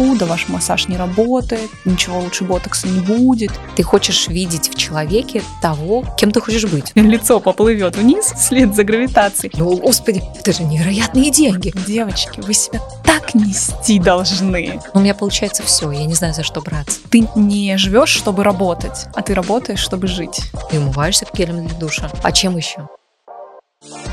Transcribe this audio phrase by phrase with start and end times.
[0.00, 3.52] фу, да ваш массаж не работает, ничего лучше ботокса не будет.
[3.76, 6.92] Ты хочешь видеть в человеке того, кем ты хочешь быть.
[6.94, 9.52] Лицо поплывет вниз вслед за гравитацией.
[9.58, 11.74] Ну, господи, это же невероятные деньги.
[11.86, 14.80] Девочки, вы себя так нести должны.
[14.94, 17.00] У меня получается все, я не знаю, за что браться.
[17.10, 20.40] Ты не живешь, чтобы работать, а ты работаешь, чтобы жить.
[20.72, 22.10] И умываешься гелем для душа.
[22.22, 22.88] А чем еще?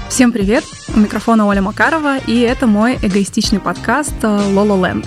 [0.10, 0.66] Всем привет!
[0.94, 5.06] У микрофона Оля Макарова, и это мой эгоистичный подкаст «Лола Ленд».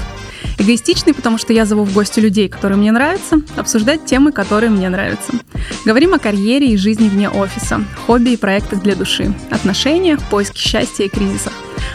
[0.60, 4.90] Эгоистичный, потому что я зову в гости людей, которые мне нравятся, обсуждать темы, которые мне
[4.90, 5.32] нравятся.
[5.86, 11.04] Говорим о карьере и жизни вне офиса, хобби и проектах для души, отношениях, поиске счастья
[11.04, 11.54] и кризисах.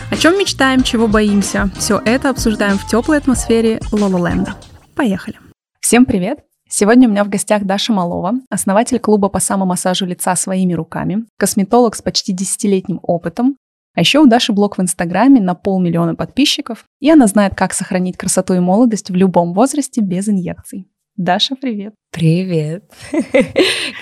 [0.09, 4.55] О чем мечтаем, чего боимся, все это обсуждаем в теплой атмосфере Лололенда.
[4.95, 5.37] Поехали!
[5.79, 6.39] Всем привет!
[6.67, 11.95] Сегодня у меня в гостях Даша Малова, основатель клуба по самомассажу лица своими руками, косметолог
[11.95, 13.57] с почти десятилетним опытом.
[13.95, 18.17] А еще у Даши блог в Инстаграме на полмиллиона подписчиков, и она знает, как сохранить
[18.17, 20.87] красоту и молодость в любом возрасте без инъекций.
[21.15, 21.93] Даша, привет.
[22.11, 22.91] Привет.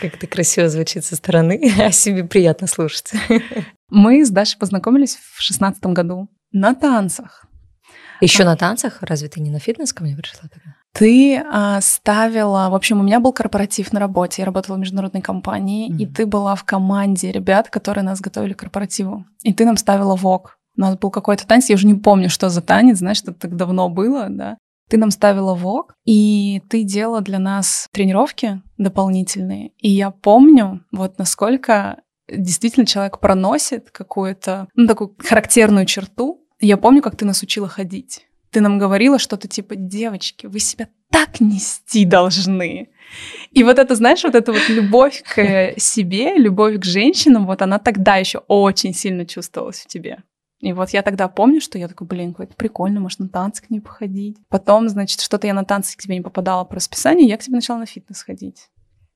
[0.02, 3.12] Как это красиво звучит со стороны, а себе приятно слушать.
[3.90, 7.46] Мы с Дашей познакомились в шестнадцатом году на танцах.
[8.20, 8.98] Еще на танцах?
[9.02, 10.63] Разве ты не на фитнес ко мне пришла тогда?
[10.94, 15.22] Ты а, ставила, в общем, у меня был корпоратив на работе, я работала в международной
[15.22, 15.98] компании, mm-hmm.
[15.98, 20.16] и ты была в команде ребят, которые нас готовили к корпоративу, и ты нам ставила
[20.16, 20.60] вок.
[20.78, 23.56] У нас был какой-то танец, я уже не помню, что за танец, знаешь, это так
[23.56, 24.58] давно было, да.
[24.90, 29.72] Ты нам ставила вок, и ты делала для нас тренировки дополнительные.
[29.80, 36.46] И я помню, вот насколько действительно человек проносит какую-то, ну, такую характерную черту.
[36.60, 40.88] Я помню, как ты нас учила ходить ты нам говорила что-то типа, девочки, вы себя
[41.12, 42.90] так нести должны.
[43.52, 47.80] И вот это, знаешь, вот эта вот любовь к себе, любовь к женщинам, вот она
[47.80, 50.20] тогда еще очень сильно чувствовалась в тебе.
[50.60, 53.70] И вот я тогда помню, что я такой, блин, какой-то прикольно, может, на танцы к
[53.70, 54.38] ней походить.
[54.48, 57.56] Потом, значит, что-то я на танцы к тебе не попадала по расписанию, я к тебе
[57.56, 58.70] начала на фитнес ходить.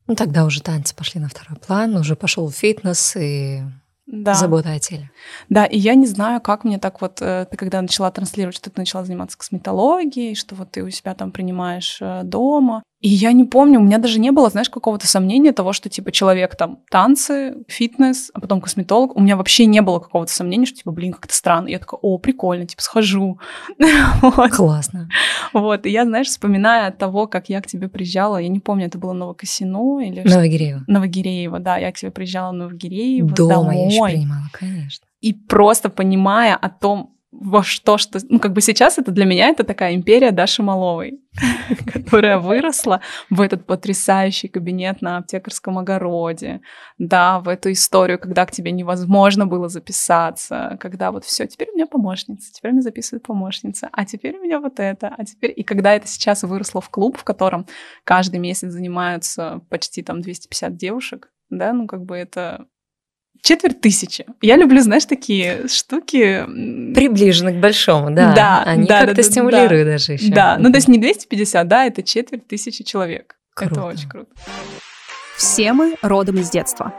[0.07, 3.61] Ну, тогда уже танцы пошли на второй план, уже пошел фитнес, и
[4.07, 4.33] да.
[4.33, 5.11] забота о теле.
[5.49, 8.69] Да, и я не знаю, как мне так вот, э, ты когда начала транслировать, что
[8.69, 13.31] ты начала заниматься косметологией, что вот ты у себя там принимаешь э, дома, и я
[13.31, 16.79] не помню, у меня даже не было, знаешь, какого-то сомнения того, что, типа, человек там
[16.89, 19.15] танцы, фитнес, а потом косметолог.
[19.15, 21.67] У меня вообще не было какого-то сомнения, что, типа, блин, как-то странно.
[21.67, 23.39] Я такая, о, прикольно, типа, схожу.
[24.51, 25.09] Классно.
[25.53, 28.97] Вот, и я, знаешь, вспоминая того, как я к тебе приезжала, я не помню, это
[28.97, 30.21] было Новокосино или...
[30.27, 30.83] Новогиреево.
[30.87, 35.05] Новогиреево, да, я к тебе приезжала в Новогиреево Дома я еще принимала, конечно.
[35.21, 38.19] И просто понимая о том, во что, что...
[38.29, 41.19] Ну, как бы сейчас это для меня это такая империя Даши Маловой,
[41.93, 46.61] которая выросла в этот потрясающий кабинет на аптекарском огороде,
[46.97, 51.75] да, в эту историю, когда к тебе невозможно было записаться, когда вот все, теперь у
[51.75, 55.53] меня помощница, теперь меня записывает помощница, а теперь у меня вот это, а теперь...
[55.55, 57.67] И когда это сейчас выросло в клуб, в котором
[58.03, 62.67] каждый месяц занимаются почти там 250 девушек, да, ну как бы это
[63.41, 64.25] четверть тысячи.
[64.41, 66.43] Я люблю, знаешь, такие штуки...
[66.93, 68.33] Приближены к большому, да.
[68.33, 68.63] Да.
[68.65, 70.33] Они да, как-то да, стимулируют да, даже еще.
[70.33, 73.35] Да, ну то есть не 250, да, это четверть тысячи человек.
[73.53, 73.73] Круто.
[73.73, 74.29] Это очень круто.
[75.37, 76.93] Все мы родом из детства.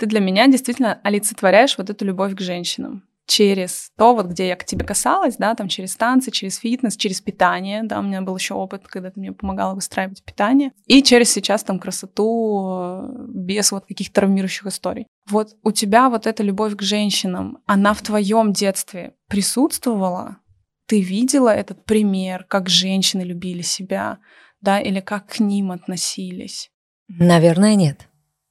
[0.00, 4.56] Ты для меня действительно олицетворяешь вот эту любовь к женщинам через то, вот где я
[4.56, 8.36] к тебе касалась, да, там через танцы, через фитнес, через питание, да, у меня был
[8.36, 13.72] еще опыт, когда ты мне помогала выстраивать питание, и через сейчас там красоту э, без
[13.72, 15.06] вот каких-то травмирующих историй.
[15.28, 20.38] Вот у тебя вот эта любовь к женщинам, она в твоем детстве присутствовала?
[20.86, 24.18] Ты видела этот пример, как женщины любили себя,
[24.60, 26.70] да, или как к ним относились?
[27.08, 28.08] Наверное, нет.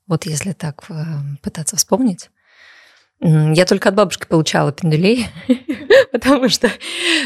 [0.07, 0.94] Вот если так э,
[1.42, 2.30] пытаться вспомнить.
[3.25, 5.28] Я только от бабушки получала пендулей,
[6.12, 6.69] потому что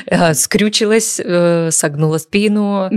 [0.05, 2.89] э, скрючилась, э, согнула спину,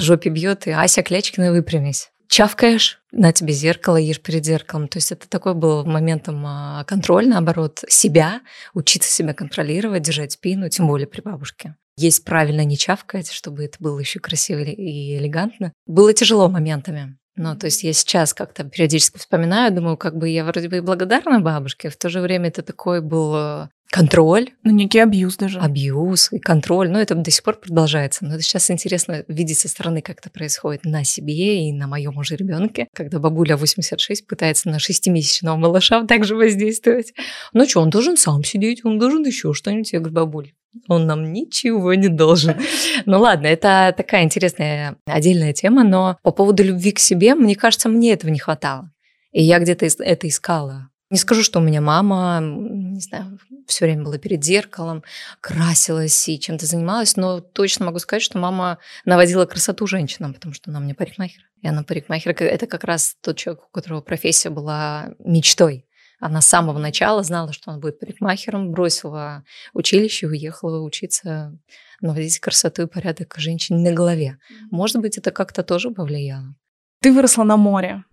[0.00, 2.10] жопе бьет, и Ася Клячкина выпрямись.
[2.28, 4.88] Чавкаешь, на тебе зеркало, ешь перед зеркалом.
[4.88, 8.40] То есть это такой был моментом а, контроль, наоборот, себя,
[8.72, 11.76] учиться себя контролировать, держать спину, тем более при бабушке.
[11.96, 15.72] Есть правильно не чавкать, чтобы это было еще красиво и элегантно.
[15.86, 17.16] Было тяжело моментами.
[17.36, 20.80] Ну, то есть я сейчас как-то периодически вспоминаю, думаю, как бы я вроде бы и
[20.80, 24.50] благодарна бабушке, а в то же время это такой был э, контроль.
[24.64, 25.60] Ну, некий абьюз даже.
[25.60, 26.90] Абьюз и контроль.
[26.90, 28.24] Ну, это до сих пор продолжается.
[28.24, 32.16] Но это сейчас интересно видеть со стороны, как это происходит на себе и на моем
[32.18, 37.14] уже ребенке, когда бабуля 86 пытается на шестимесячного малыша также воздействовать.
[37.52, 39.92] Ну что, он должен сам сидеть, он должен еще что-нибудь.
[39.92, 40.52] Я говорю, бабуль,
[40.88, 42.56] он нам ничего не должен.
[43.06, 47.88] Ну ладно, это такая интересная отдельная тема, но по поводу любви к себе, мне кажется,
[47.88, 48.90] мне этого не хватало.
[49.32, 54.04] И я где-то это искала Не скажу, что у меня мама, не знаю, все время
[54.04, 55.04] была перед зеркалом,
[55.40, 60.70] красилась и чем-то занималась, но точно могу сказать, что мама наводила красоту женщинам, потому что
[60.70, 61.42] она мне парикмахер.
[61.60, 65.86] И она парикмахер, это как раз тот человек, у которого профессия была мечтой.
[66.20, 71.58] Она с самого начала знала, что он будет парикмахером, бросила училище, уехала учиться
[72.00, 74.38] наводить красоту и порядок женщине на голове.
[74.70, 76.54] Может быть, это как-то тоже повлияло.
[77.00, 78.04] Ты выросла на море.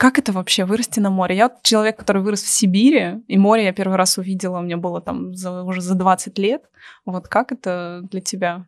[0.00, 1.36] Как это вообще вырасти на море?
[1.36, 5.34] Я человек, который вырос в Сибири, и море я первый раз увидела, мне было там
[5.34, 6.62] за, уже за 20 лет.
[7.04, 8.64] Вот как это для тебя?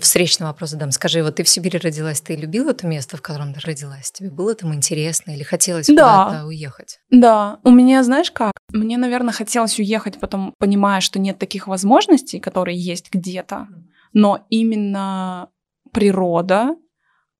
[0.00, 0.92] Встречный вопрос задам.
[0.92, 4.12] Скажи, вот ты в Сибири родилась, ты любила это место, в котором ты родилась?
[4.12, 6.26] Тебе было там интересно или хотелось да.
[6.26, 7.00] куда-то уехать?
[7.10, 8.52] Да, у меня, знаешь как?
[8.72, 13.66] Мне, наверное, хотелось уехать, потом понимая, что нет таких возможностей, которые есть где-то,
[14.12, 15.48] но именно
[15.90, 16.76] природа,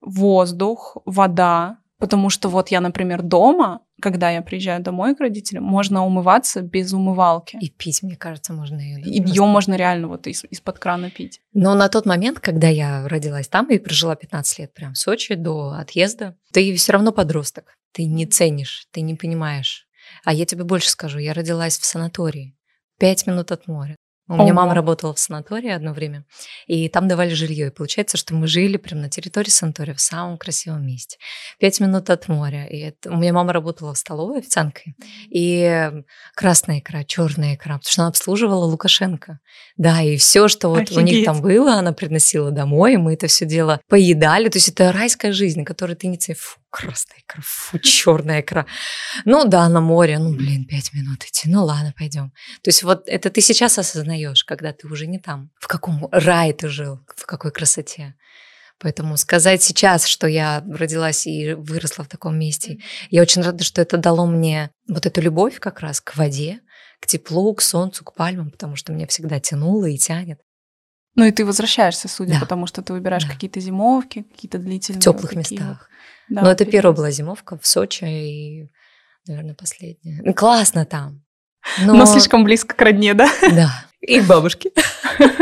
[0.00, 6.04] воздух, вода, Потому что вот я, например, дома, когда я приезжаю домой к родителям, можно
[6.04, 7.56] умываться без умывалки.
[7.60, 9.02] И пить, мне кажется, можно ее.
[9.02, 9.10] Да?
[9.10, 11.40] И ее можно реально вот из- из-под крана пить.
[11.54, 15.34] Но на тот момент, когда я родилась там и прожила 15 лет прям в Сочи
[15.34, 17.74] до отъезда, ты все равно подросток.
[17.92, 19.86] Ты не ценишь, ты не понимаешь.
[20.24, 22.56] А я тебе больше скажу, я родилась в санатории.
[22.98, 23.96] Пять минут от моря.
[24.28, 26.24] У меня мама работала в санатории одно время,
[26.66, 27.68] и там давали жилье.
[27.68, 31.18] И получается, что мы жили прямо на территории санатория, в самом красивом месте.
[31.58, 32.66] Пять минут от моря.
[32.66, 33.10] И это...
[33.10, 34.96] У меня мама работала в столовой официанткой.
[35.30, 35.90] И
[36.34, 39.38] красная икра, черная икра, потому что она обслуживала Лукашенко.
[39.76, 40.98] Да, и все, что вот Офигеть.
[40.98, 44.48] у них там было, она приносила домой, и мы это все дело поедали.
[44.48, 46.58] То есть это райская жизнь, которую ты не ценишь.
[46.76, 48.66] Красная икра, фу, черная икра.
[49.24, 52.32] Ну да, на море, ну блин, пять минут идти, ну ладно, пойдем.
[52.62, 56.52] То есть вот это ты сейчас осознаешь, когда ты уже не там, в каком рае
[56.52, 58.14] ты жил, в какой красоте.
[58.78, 62.76] Поэтому сказать сейчас, что я родилась и выросла в таком месте,
[63.08, 66.60] я очень рада, что это дало мне вот эту любовь как раз к воде,
[67.00, 70.40] к теплу, к солнцу, к пальмам, потому что меня всегда тянуло и тянет.
[71.14, 72.40] Ну и ты возвращаешься, судя да.
[72.40, 73.32] потому что ты выбираешь да.
[73.32, 75.00] какие-то зимовки, какие-то длительные.
[75.00, 75.88] В теплых местах.
[76.28, 78.70] Да, Но это первая была зимовка в Сочи и,
[79.26, 80.22] наверное, последняя.
[80.24, 81.22] Ну, классно там.
[81.84, 81.94] Но...
[81.94, 83.28] Но слишком близко к родне, да?
[83.42, 83.84] Да.
[84.00, 84.70] И к бабушке,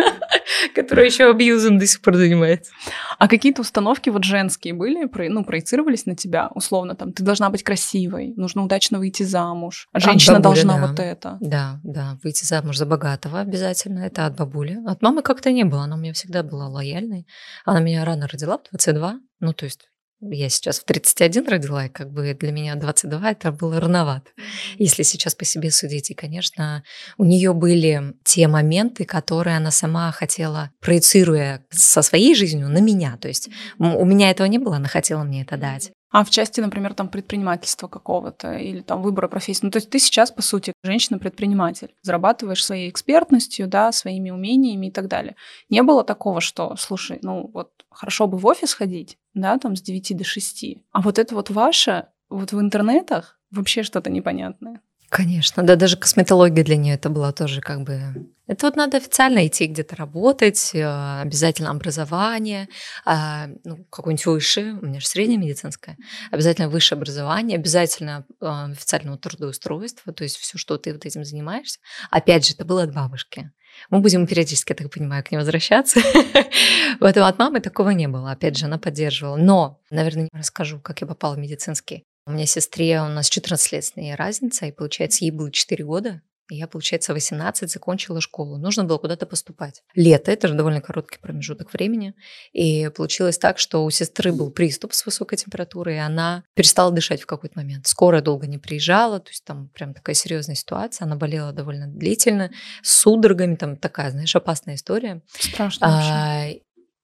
[0.74, 2.72] которая еще абьюзом до сих пор занимается.
[3.18, 7.62] А какие-то установки вот женские были, ну, проецировались на тебя, условно, там, ты должна быть
[7.62, 11.36] красивой, нужно удачно выйти замуж, а женщина должна вот это.
[11.40, 14.78] Да, да, выйти замуж за богатого обязательно, это от бабули.
[14.86, 17.26] От мамы как-то не было, она у меня всегда была лояльной.
[17.64, 19.88] Она меня рано родила, в 22, ну, то есть
[20.30, 24.30] я сейчас в 31 родила, и как бы для меня 22 это было рановато.
[24.78, 26.82] Если сейчас по себе судить, и, конечно,
[27.18, 33.16] у нее были те моменты, которые она сама хотела, проецируя со своей жизнью на меня.
[33.20, 33.48] То есть
[33.78, 35.92] у меня этого не было, она хотела мне это дать.
[36.14, 39.64] А в части, например, там предпринимательства какого-то или там выбора профессии.
[39.64, 44.90] Ну, то есть ты сейчас, по сути, женщина-предприниматель, зарабатываешь своей экспертностью, да, своими умениями и
[44.92, 45.34] так далее.
[45.70, 49.82] Не было такого, что, слушай, ну вот хорошо бы в офис ходить, да, там с
[49.82, 54.80] 9 до 6, а вот это вот ваше, вот в интернетах вообще что-то непонятное.
[55.08, 58.00] Конечно, да, даже косметология для нее это была тоже как бы...
[58.46, 62.68] Это вот надо официально идти где-то работать, э, обязательно образование,
[63.06, 65.96] а, ну, какое-нибудь высшее, у меня же среднее медицинское,
[66.30, 71.78] обязательно высшее образование, обязательно э, официального трудоустройства, то есть все, что ты вот этим занимаешься.
[72.10, 73.50] Опять же, это было от бабушки.
[73.90, 76.00] Мы будем периодически, я так понимаю, к ней возвращаться.
[77.00, 78.30] Поэтому от мамы такого не было.
[78.30, 79.36] Опять же, она поддерживала.
[79.36, 82.04] Но, наверное, не расскажу, как я попала в медицинский.
[82.26, 85.84] У меня сестре, у нас 14 лет с ней разница, и получается, ей было 4
[85.84, 86.22] года.
[86.50, 88.58] И я, получается, 18 закончила школу.
[88.58, 89.82] Нужно было куда-то поступать.
[89.94, 92.14] Лето, это же довольно короткий промежуток времени.
[92.52, 97.22] И получилось так, что у сестры был приступ с высокой температурой, и она перестала дышать
[97.22, 97.86] в какой-то момент.
[97.86, 101.06] Скорая долго не приезжала, то есть там прям такая серьезная ситуация.
[101.06, 102.50] Она болела довольно длительно,
[102.82, 105.22] с судорогами, там такая, знаешь, опасная история.
[105.38, 106.46] Страшно а,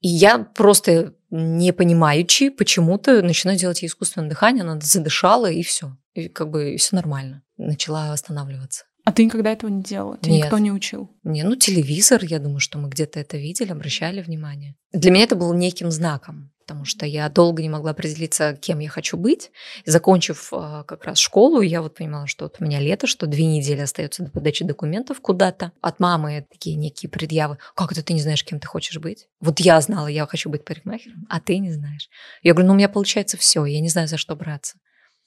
[0.01, 5.97] и я просто не понимаючи, почему-то начинаю делать ей искусственное дыхание, она задышала, и все.
[6.15, 7.43] И как бы все нормально.
[7.57, 8.85] Начала восстанавливаться.
[9.05, 10.19] А ты никогда этого не делала?
[10.19, 10.45] Тебя Нет.
[10.45, 11.11] никто не учил?
[11.23, 14.77] Не, ну телевизор, я думаю, что мы где-то это видели, обращали внимание.
[14.93, 18.89] Для меня это было неким знаком потому что я долго не могла определиться, кем я
[18.89, 19.51] хочу быть.
[19.85, 23.27] И закончив э, как раз школу, я вот понимала, что вот у меня лето, что
[23.27, 25.73] две недели остается до подачи документов куда-то.
[25.81, 27.59] От мамы такие некие предъявы.
[27.75, 29.27] Как это ты не знаешь, кем ты хочешь быть?
[29.41, 32.09] Вот я знала, я хочу быть парикмахером, а ты не знаешь.
[32.45, 34.77] Я говорю, ну у меня получается все, я не знаю, за что браться.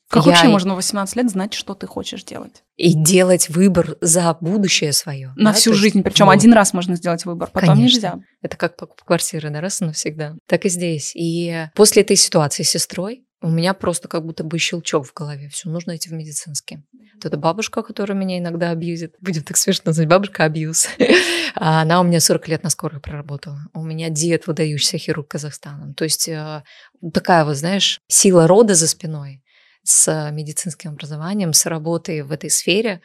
[0.10, 0.32] Как я...
[0.32, 2.64] вообще можно в 18 лет знать, что ты хочешь делать?
[2.76, 5.34] И делать выбор за будущее свое.
[5.36, 5.54] На да?
[5.54, 6.04] всю То жизнь.
[6.04, 6.34] Причем вот.
[6.34, 7.96] один раз можно сделать выбор, потом Конечно.
[7.96, 8.20] нельзя.
[8.42, 10.36] Это как покупка квартиры, да, раз и навсегда.
[10.48, 11.14] Так и здесь.
[11.16, 15.50] И после этой ситуации с сестрой У меня просто как будто бы щелчок в голове.
[15.50, 16.84] Все, нужно идти в медицинский.
[17.16, 20.88] Вот эта бабушка, которая меня иногда абьюзит, будет так смешно назвать, бабушка абьюз.
[21.56, 23.60] А она у меня 40 лет на скорой проработала.
[23.76, 25.94] У меня дед выдающийся хирург Казахстана.
[25.94, 26.64] То есть э,
[27.14, 29.43] такая вот, знаешь, сила рода за спиной
[29.84, 33.02] с медицинским образованием, с работой в этой сфере.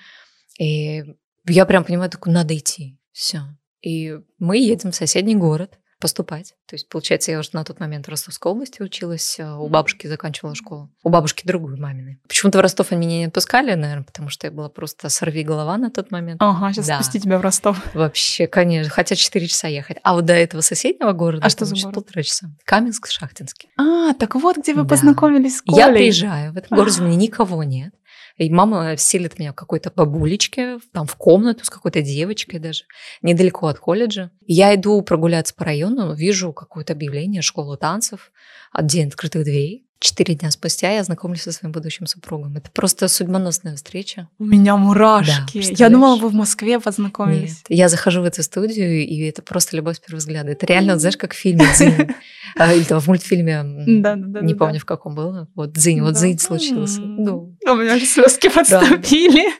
[0.58, 1.04] И
[1.46, 2.98] я прям понимаю, такую, надо идти.
[3.12, 3.40] Все.
[3.80, 6.54] И мы едем в соседний город поступать.
[6.66, 10.06] То есть, получается, я уже на тот момент в Ростовской области училась, а у бабушки
[10.06, 10.90] заканчивала школу.
[11.02, 12.20] У бабушки другую мамины.
[12.28, 15.76] Почему-то в Ростов они меня не отпускали, наверное, потому что я была просто сорви голова
[15.76, 16.40] на тот момент.
[16.40, 16.94] Ага, сейчас да.
[17.00, 17.82] спусти тебя в Ростов.
[17.94, 18.90] Вообще, конечно.
[18.90, 19.98] Хотя 4 часа ехать.
[20.02, 21.44] А вот до этого соседнего города...
[21.44, 21.94] А что за город?
[21.94, 22.48] полтора часа.
[22.66, 23.70] Каменск-Шахтинский.
[23.76, 24.88] А, так вот, где вы да.
[24.88, 25.78] познакомились с Колей.
[25.78, 27.92] Я приезжаю, в этом городе у меня никого нет.
[28.38, 32.84] И мама селит меня в какой-то бабулечке, там в комнату с какой-то девочкой даже,
[33.20, 34.30] недалеко от колледжа.
[34.46, 38.30] Я иду прогуляться по району, вижу какое-то объявление школы танцев,
[38.80, 39.87] день открытых дверей.
[40.00, 42.56] Четыре дня спустя я знакомлюсь со своим будущим супругом.
[42.56, 44.28] Это просто судьбоносная встреча.
[44.38, 45.60] У меня мурашки.
[45.60, 47.62] Да, я думала, вы в Москве познакомились.
[47.68, 47.78] Нет.
[47.78, 50.52] Я захожу в эту студию, и это просто любовь с первого взгляда.
[50.52, 52.10] Это реально, знаешь, как в фильме «Дзинь».
[52.56, 55.48] А, или там в мультфильме, не помню, в каком было.
[55.54, 57.00] Вот «Дзинь», вот «Дзинь» случился.
[57.00, 57.56] Ну.
[57.66, 59.52] У меня же слезки подступили.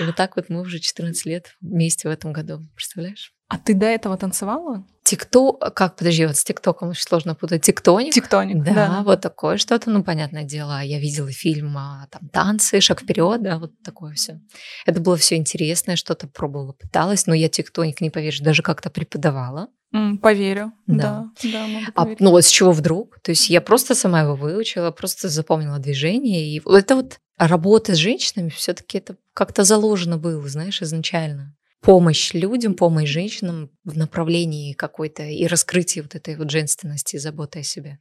[0.00, 2.66] Вот так вот мы уже 14 лет вместе в этом году.
[2.74, 3.32] Представляешь?
[3.48, 4.84] А ты до этого танцевала?
[5.04, 7.62] Тикток, как, подожди, вот с ТикТоком очень сложно путать.
[7.62, 8.12] Тиктоник?
[8.12, 9.02] Тиктоник, да, да.
[9.02, 10.82] вот такое что-то, ну, понятное дело.
[10.82, 14.38] Я видела фильм, а, там, танцы, шаг вперед, да, вот такое все.
[14.84, 19.68] Это было все интересное, что-то пробовала, пыталась, но я тиктоник, не поверишь, даже как-то преподавала.
[19.94, 21.30] Mm, поверю, да.
[21.42, 23.18] да, да а, ну вот с чего вдруг?
[23.20, 26.54] То есть я просто сама его выучила, просто запомнила движение.
[26.54, 32.74] И это вот работа с женщинами все-таки это как-то заложено было, знаешь, изначально помощь людям,
[32.74, 37.98] помощь женщинам в направлении какой-то и раскрытии вот этой вот женственности и заботы о себе.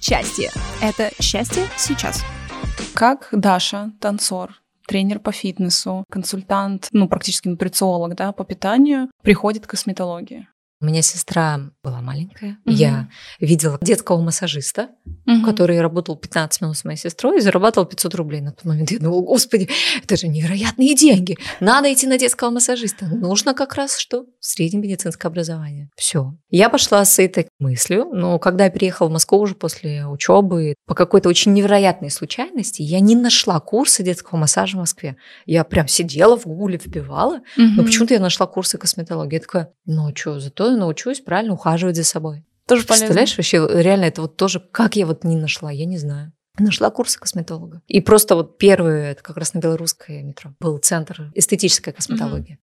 [0.00, 0.50] Счастье.
[0.80, 2.24] Это счастье сейчас.
[2.94, 4.54] Как Даша, танцор,
[4.86, 10.48] тренер по фитнесу, консультант, ну, практически нутрициолог, да, по питанию, приходит к косметологии?
[10.80, 12.58] У меня сестра была маленькая.
[12.64, 12.72] Угу.
[12.72, 13.08] Я
[13.40, 14.90] видела детского массажиста,
[15.26, 15.44] угу.
[15.44, 18.92] который работал 15 минут с моей сестрой и зарабатывал 500 рублей на тот момент.
[18.92, 19.68] Я думала, господи,
[20.00, 21.36] это же невероятные деньги.
[21.58, 23.06] Надо идти на детского массажиста.
[23.06, 24.26] Нужно как раз что?
[24.38, 25.90] Среднее медицинское образование.
[25.96, 26.36] Все.
[26.48, 30.94] Я пошла с этой мыслью, но когда я переехала в Москву уже после учебы, по
[30.94, 35.16] какой-то очень невероятной случайности, я не нашла курсы детского массажа в Москве.
[35.44, 37.66] Я прям сидела в гугле, вбивала, угу.
[37.76, 39.34] но почему-то я нашла курсы косметологии.
[39.34, 42.44] Я такая, ну что, зато я научусь правильно ухаживать за собой.
[42.66, 43.06] Тоже полезно.
[43.06, 46.32] Представляешь, вообще, реально, это вот тоже, как я вот не нашла, я не знаю.
[46.58, 47.82] Нашла курсы косметолога.
[47.86, 52.54] И просто вот первый, это как раз на белорусское метро, был центр эстетической косметологии.
[52.54, 52.62] Угу.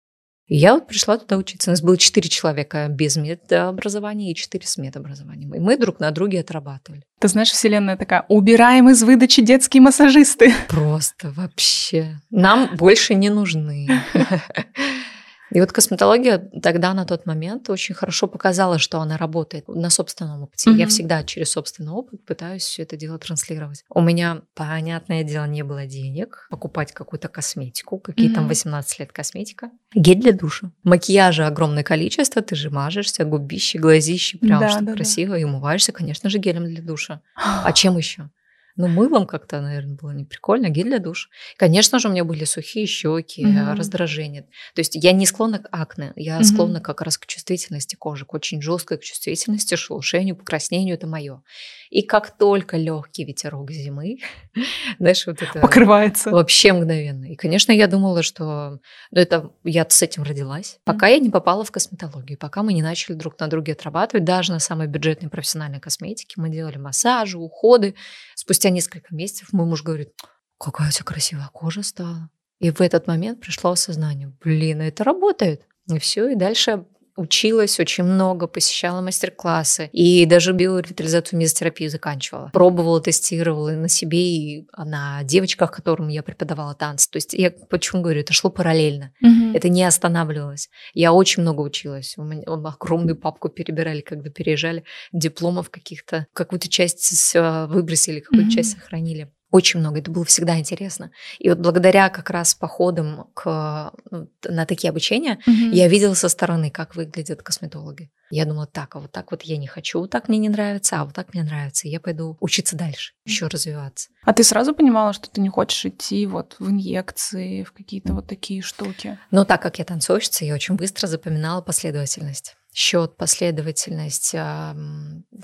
[0.48, 1.70] И я вот пришла туда учиться.
[1.70, 5.53] У нас было четыре человека без медобразования и четыре с медобразованием.
[5.53, 7.03] И мы друг на друге отрабатывали.
[7.20, 10.53] Ты знаешь, вселенная такая, убираем из выдачи детские массажисты.
[10.67, 12.20] Просто вообще.
[12.31, 13.88] Нам больше не нужны.
[15.51, 20.43] И вот косметология тогда на тот момент очень хорошо показала, что она работает на собственном
[20.43, 20.70] опыте.
[20.70, 20.75] Mm-hmm.
[20.75, 23.84] Я всегда через собственный опыт пытаюсь все это дело транслировать.
[23.89, 28.36] У меня, понятное дело, не было денег покупать какую-то косметику, какие mm-hmm.
[28.36, 29.72] там 18 лет косметика.
[29.93, 30.72] Гель для душа.
[30.84, 35.39] Макияжа огромное количество, ты же мажешься, губищи, глазищи, прям да, что да, красиво, да.
[35.39, 37.22] и умываешься, конечно же, гелем для душа.
[37.36, 38.29] А чем еще?
[38.75, 41.30] Ну, мылом как-то, наверное, было не прикольно, гель для душа.
[41.58, 43.75] Конечно же, у меня были сухие щеки, угу.
[43.75, 44.44] раздражение.
[44.75, 46.44] То есть я не склонна к акне, я угу.
[46.44, 51.42] склонна как раз к чувствительности кожи, к очень жесткой к чувствительности, шелушению, покраснению, это мое.
[51.90, 54.20] И как только легкий ветерок зимы,
[55.00, 55.60] знаешь, вот это...
[55.60, 56.30] Покрывается.
[56.30, 57.25] Вообще мгновенно.
[57.25, 58.80] И, конечно, я думала, что
[59.12, 60.80] ну, это я с этим родилась.
[60.86, 64.54] Пока я не попала в косметологию, пока мы не начали друг на друге отрабатывать, даже
[64.54, 67.96] на самой бюджетной профессиональной косметике, мы делали массажи, уходы.
[68.41, 70.13] Спустя несколько месяцев мой муж говорит,
[70.57, 72.31] какая у тебя красивая кожа стала.
[72.60, 75.67] И в этот момент пришло осознание, блин, это работает.
[75.88, 82.50] И все, и дальше училась очень много, посещала мастер-классы и даже биоревитализацию мезотерапию заканчивала.
[82.53, 87.10] Пробовала, тестировала на себе и на девочках, которым я преподавала танцы.
[87.10, 89.12] То есть я почему говорю, это шло параллельно.
[89.22, 89.56] Угу.
[89.56, 90.70] Это не останавливалось.
[90.94, 92.15] Я очень много училась.
[92.18, 98.56] У меня огромную папку перебирали, когда переезжали, дипломов каких-то, какую-то часть выбросили, какую-то угу.
[98.56, 99.32] часть сохранили.
[99.51, 101.12] Очень много, это было всегда интересно.
[101.38, 105.72] И вот благодаря как раз походам к, ну, на такие обучения угу.
[105.72, 108.10] я видела со стороны, как выглядят косметологи.
[108.29, 111.01] Я думала, так, а вот так вот я не хочу, вот так мне не нравится,
[111.01, 111.88] а вот так мне нравится.
[111.88, 114.10] И я пойду учиться дальше, еще развиваться.
[114.24, 118.27] А ты сразу понимала, что ты не хочешь идти вот в инъекции, в какие-то вот
[118.27, 119.20] такие штуки?
[119.31, 122.55] Ну, так как я танцовщица, я очень быстро запоминала последовательность.
[122.74, 124.36] Счет, последовательность,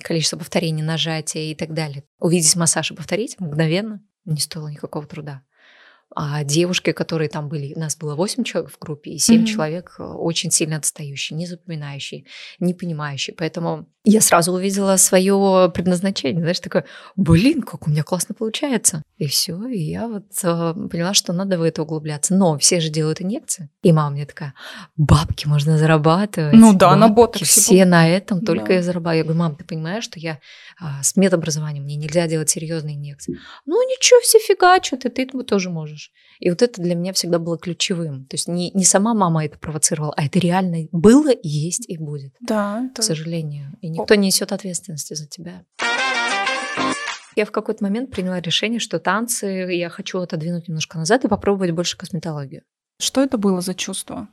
[0.03, 2.03] количество повторений, нажатия и так далее.
[2.19, 5.43] Увидеть массаж и повторить мгновенно не стоило никакого труда
[6.15, 9.45] а девушки, которые там были, нас было 8 человек в группе, и 7 mm-hmm.
[9.45, 12.25] человек э, очень сильно отстающие, не запоминающие,
[12.59, 13.35] не понимающие.
[13.35, 16.85] Поэтому я сразу увидела свое предназначение, знаешь, такое,
[17.15, 19.03] блин, как у меня классно получается.
[19.17, 22.33] И все, и я вот э, поняла, что надо в это углубляться.
[22.33, 23.69] Но все же делают инъекции.
[23.81, 24.53] И мама мне такая,
[24.95, 26.53] бабки можно зарабатывать.
[26.53, 27.61] Ну да, бабки, на ботоксе.
[27.61, 28.73] Все на этом, только да.
[28.75, 29.17] я зарабатываю.
[29.17, 30.39] Я говорю, мам, ты понимаешь, что я
[30.79, 33.37] а, с медобразованием, мне нельзя делать серьезные инъекции.
[33.65, 36.11] Ну ничего, все фигачат, и ты этого тоже можешь.
[36.39, 38.25] И вот это для меня всегда было ключевым.
[38.25, 42.33] То есть не, не сама мама это провоцировала, а это реально было, есть и будет.
[42.41, 42.89] Да.
[42.95, 43.75] К сожалению.
[43.81, 45.63] И никто не несет ответственности за тебя.
[47.35, 51.71] Я в какой-то момент приняла решение, что танцы я хочу отодвинуть немножко назад и попробовать
[51.71, 52.63] больше косметологию.
[52.99, 54.27] Что это было за чувство?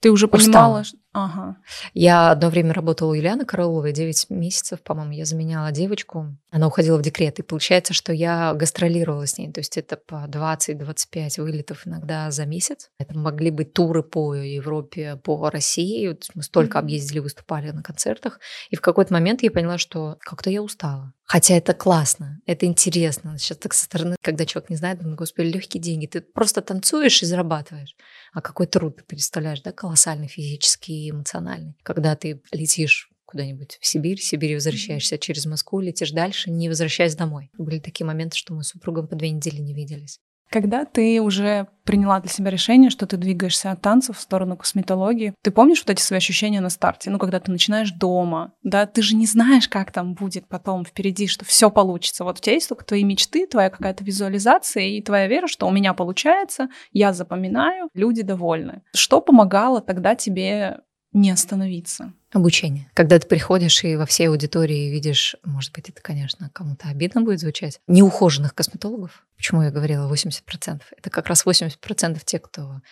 [0.00, 0.98] Ты уже понимала, что...
[1.12, 1.56] Ага.
[1.94, 6.36] Я одно время работала у Юлианы Карауловой, 9 месяцев, по-моему, я заменяла девочку.
[6.50, 9.50] Она уходила в декрет, и получается, что я гастролировала с ней.
[9.50, 12.90] То есть это по 20-25 вылетов иногда за месяц.
[12.98, 16.08] Это могли быть туры по Европе, по России.
[16.08, 16.82] Вот мы столько mm-hmm.
[16.82, 18.38] объездили, выступали на концертах.
[18.68, 21.14] И в какой-то момент я поняла, что как-то я устала.
[21.26, 23.36] Хотя это классно, это интересно.
[23.36, 26.06] Сейчас так со стороны, когда человек не знает, думаю, господи, легкие деньги.
[26.06, 27.96] Ты просто танцуешь и зарабатываешь.
[28.32, 31.76] А какой труд ты представляешь, да, колоссальный физический, эмоциональный.
[31.82, 37.16] Когда ты летишь куда-нибудь в Сибирь, в Сибирь возвращаешься через Москву, летишь дальше, не возвращаясь
[37.16, 37.50] домой.
[37.58, 40.20] Были такие моменты, что мы с супругом по две недели не виделись.
[40.50, 45.34] Когда ты уже приняла для себя решение, что ты двигаешься от танцев в сторону косметологии,
[45.42, 47.10] ты помнишь вот эти свои ощущения на старте?
[47.10, 51.26] Ну, когда ты начинаешь дома, да, ты же не знаешь, как там будет потом впереди,
[51.26, 52.24] что все получится.
[52.24, 55.70] Вот у тебя есть только твои мечты, твоя какая-то визуализация и твоя вера, что у
[55.70, 58.82] меня получается, я запоминаю, люди довольны.
[58.94, 60.80] Что помогало тогда тебе
[61.16, 62.12] не остановиться?
[62.30, 62.90] Обучение.
[62.94, 67.40] Когда ты приходишь и во всей аудитории видишь, может быть, это, конечно, кому-то обидно будет
[67.40, 69.26] звучать, неухоженных косметологов.
[69.36, 70.82] Почему я говорила 80%?
[70.96, 72.82] Это как раз 80% те, кто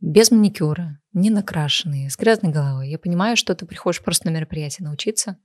[0.00, 2.88] без маникюра, не накрашенные, с грязной головой.
[2.88, 5.38] Я понимаю, что ты приходишь просто на мероприятие научиться,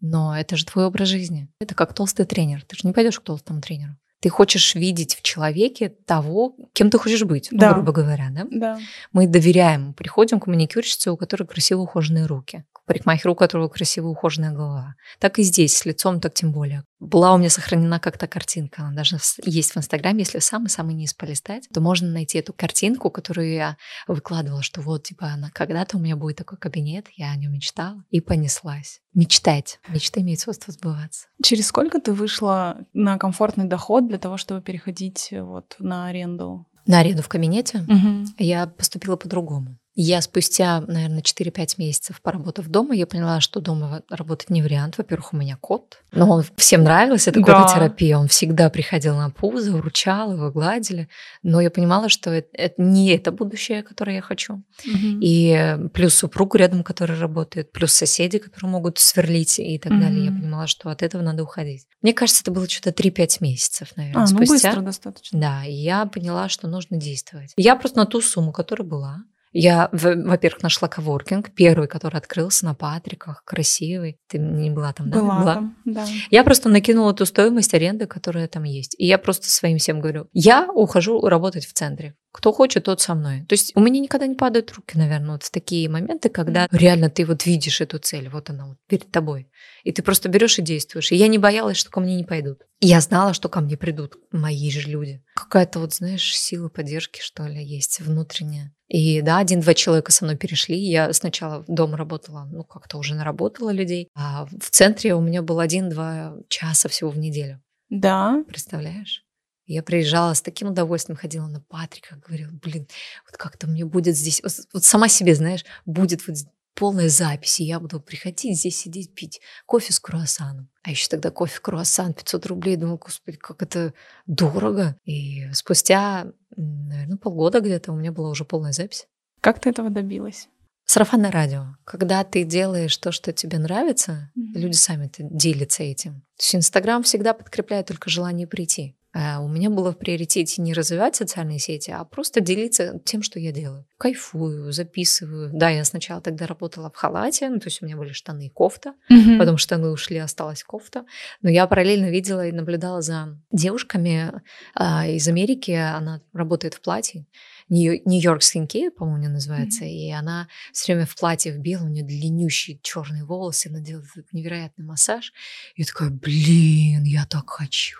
[0.00, 1.48] но это же твой образ жизни.
[1.60, 2.64] Это как толстый тренер.
[2.64, 3.96] Ты же не пойдешь к толстому тренеру.
[4.20, 7.68] Ты хочешь видеть в человеке того, кем ты хочешь быть, ну, да.
[7.68, 8.46] ну, грубо говоря, да?
[8.50, 8.78] Да.
[9.12, 14.50] Мы доверяем, приходим к маникюрщице, у которой красиво ухоженные руки, парикмахеру, у которого красиво ухоженная
[14.50, 14.96] голова.
[15.20, 16.82] Так и здесь, с лицом так тем более.
[16.98, 21.68] Была у меня сохранена как-то картинка, она даже есть в Инстаграме, если самый-самый низ полистать,
[21.72, 23.76] то можно найти эту картинку, которую я
[24.08, 28.02] выкладывала, что вот, типа, она когда-то у меня будет такой кабинет, я о нем мечтала,
[28.10, 29.00] и понеслась.
[29.14, 29.78] Мечтать.
[29.88, 31.28] Мечта имеет свойство сбываться.
[31.42, 36.66] Через сколько ты вышла на комфортный доход для того, чтобы переходить вот на аренду?
[36.86, 38.26] На аренду в кабинете угу.
[38.38, 39.78] я поступила по-другому.
[40.00, 44.96] Я спустя, наверное, 4-5 месяцев поработав дома, я поняла, что дома работать не вариант.
[44.96, 47.46] Во-первых, у меня кот, но он всем нравился, это да.
[47.46, 48.16] кототерапия.
[48.16, 51.08] Он всегда приходил на пузо, вручал, его гладили.
[51.42, 54.62] Но я понимала, что это, это не это будущее, которое я хочу.
[54.86, 55.18] Угу.
[55.20, 60.00] И плюс супруг рядом, который работает, плюс соседи, которые могут сверлить и так угу.
[60.00, 60.26] далее.
[60.26, 61.88] Я понимала, что от этого надо уходить.
[62.02, 64.44] Мне кажется, это было что-то 3-5 месяцев, наверное, а, спустя.
[64.44, 65.40] ну быстро достаточно.
[65.40, 67.52] Да, и я поняла, что нужно действовать.
[67.56, 72.74] Я просто на ту сумму, которая была, я, во-первых, нашла коворкинг, первый, который открылся на
[72.74, 74.18] Патриках, красивый.
[74.28, 75.20] Ты не была там, да?
[75.20, 75.54] Была, была?
[75.54, 76.06] там, да.
[76.30, 78.94] Я просто накинула ту стоимость аренды, которая там есть.
[78.98, 82.14] И я просто своим всем говорю, я ухожу работать в центре.
[82.30, 83.46] Кто хочет, тот со мной.
[83.48, 86.68] То есть у меня никогда не падают руки, наверное, вот в такие моменты, когда mm.
[86.72, 89.48] реально ты вот видишь эту цель, вот она вот перед тобой.
[89.88, 91.12] И ты просто берешь и действуешь.
[91.12, 92.66] И я не боялась, что ко мне не пойдут.
[92.78, 95.24] Я знала, что ко мне придут мои же люди.
[95.34, 98.74] Какая-то вот, знаешь, сила поддержки, что ли, есть внутренняя.
[98.88, 100.76] И да, один-два человека со мной перешли.
[100.78, 104.10] Я сначала дома работала, ну, как-то уже наработала людей.
[104.14, 107.62] А в центре у меня был один-два часа всего в неделю.
[107.88, 108.44] Да.
[108.46, 109.24] Представляешь?
[109.64, 112.86] Я приезжала с таким удовольствием, ходила на Патрика, говорила, блин,
[113.26, 116.36] вот как-то мне будет здесь, вот сама себе, знаешь, будет вот
[116.78, 120.68] полная запись, и я буду приходить здесь сидеть пить кофе с круассаном.
[120.82, 122.76] А еще тогда кофе круассан 500 рублей.
[122.76, 123.92] Думала, господи, как это
[124.26, 124.96] дорого.
[125.04, 129.06] И спустя, наверное, полгода где-то у меня была уже полная запись.
[129.40, 130.48] Как ты этого добилась?
[130.84, 131.76] Сарафанное радио.
[131.84, 134.58] Когда ты делаешь то, что тебе нравится, mm-hmm.
[134.58, 136.20] люди сами делятся этим.
[136.36, 138.96] То есть Инстаграм всегда подкрепляет только желание прийти.
[139.20, 143.40] А у меня было в приоритете не развивать социальные сети, а просто делиться тем, что
[143.40, 143.84] я делаю.
[143.98, 145.50] Кайфую, записываю.
[145.52, 148.48] Да, я сначала тогда работала в халате, ну, то есть у меня были штаны и
[148.48, 149.38] кофта, mm-hmm.
[149.38, 151.04] потом штаны ушли, осталась кофта.
[151.42, 154.40] Но я параллельно видела и наблюдала за девушками
[154.76, 155.72] а, из Америки.
[155.72, 157.26] Она работает в платье.
[157.68, 159.88] Нью-Йорк Skincare, по-моему, не называется, mm-hmm.
[159.88, 164.06] и она все время в платье в белом, у нее длиннющие черные волосы, она делает
[164.30, 165.32] невероятный массаж.
[165.74, 167.98] И я такая, блин, я так хочу.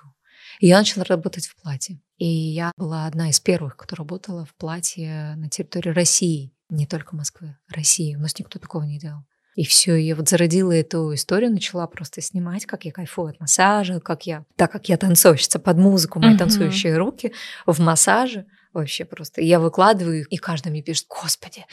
[0.61, 2.01] И я начала работать в платье.
[2.17, 7.15] И я была одна из первых, кто работала в платье на территории России, не только
[7.15, 8.17] Москвы, России.
[8.17, 9.23] У нас никто такого не делал.
[9.55, 13.99] И все, я вот зародила эту историю, начала просто снимать, как я кайфую от массажа,
[13.99, 16.39] как я, так как я танцовщица под музыку, мои uh-huh.
[16.39, 17.33] танцующие руки
[17.67, 19.41] в массаже, вообще просто.
[19.41, 21.67] Я выкладываю их, и каждый мне пишет, господи,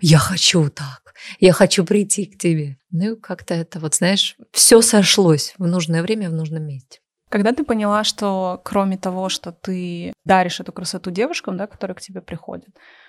[0.00, 2.78] я хочу так, я хочу прийти к тебе.
[2.90, 7.00] Ну и как-то это вот, знаешь, все сошлось в нужное время, в нужном месте.
[7.28, 12.00] Когда ты поняла, что кроме того, что ты даришь эту красоту девушкам, да, которые к
[12.00, 12.68] тебе приходят,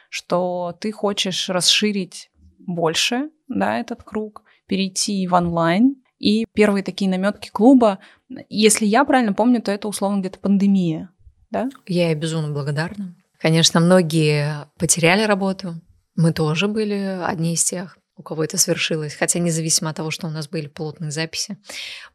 [0.10, 7.50] что ты хочешь расширить больше, да, этот круг, перейти в онлайн, и первые такие наметки
[7.50, 8.00] клуба,
[8.50, 11.12] если я правильно помню, то это условно где-то пандемия,
[11.52, 11.70] да?
[11.86, 13.16] Я ей безумно благодарна.
[13.40, 15.76] Конечно, многие потеряли работу.
[16.16, 19.14] Мы тоже были одни из тех у кого это свершилось.
[19.14, 21.58] Хотя независимо от того, что у нас были плотные записи,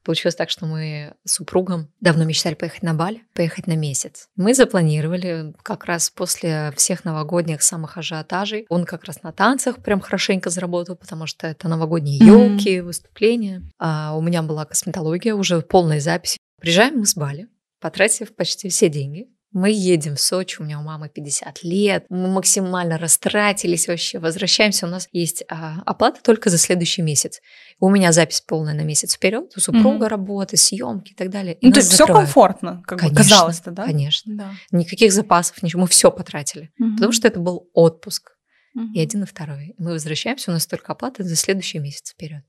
[0.02, 4.28] получилось так, что мы с супругом давно мечтали поехать на Бали, поехать на месяц.
[4.36, 8.66] Мы запланировали как раз после всех новогодних самых ажиотажей.
[8.68, 12.82] Он как раз на танцах прям хорошенько заработал, потому что это новогодние елки, mm-hmm.
[12.82, 13.62] выступления.
[13.78, 16.36] А у меня была косметология, уже полная запись.
[16.60, 17.48] Приезжаем мы с Бали,
[17.80, 19.28] потратив почти все деньги.
[19.52, 24.86] Мы едем в Сочи, у меня у мамы 50 лет, мы максимально растратились вообще, возвращаемся,
[24.86, 27.40] у нас есть а, оплата только за следующий месяц.
[27.78, 30.08] У меня запись полная на месяц вперед, у супруга mm-hmm.
[30.08, 31.54] работы, съемки и так далее.
[31.54, 33.84] И ну, то есть все комфортно, как конечно, бы казалось-то, да?
[33.84, 34.34] Конечно.
[34.36, 34.52] Да.
[34.70, 36.94] Никаких запасов, ничего, мы все потратили, mm-hmm.
[36.94, 38.32] потому что это был отпуск.
[38.76, 38.92] Mm-hmm.
[38.94, 39.74] И один, и второй.
[39.76, 42.42] Мы возвращаемся, у нас только оплата за следующий месяц вперед.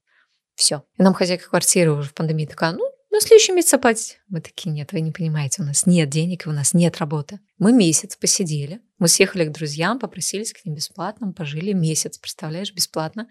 [0.56, 0.84] Все.
[0.98, 4.20] И нам хозяйка квартиры уже в пандемии такая, ну, на следующий месяц оплатить.
[4.28, 7.40] Мы такие, нет, вы не понимаете, у нас нет денег, у нас нет работы.
[7.60, 13.28] Мы месяц посидели, мы съехали к друзьям, попросились к ним бесплатно, пожили месяц, представляешь, бесплатно.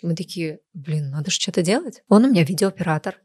[0.00, 2.02] И мы такие, блин, надо же что-то делать.
[2.08, 3.20] Он у меня видеооператор,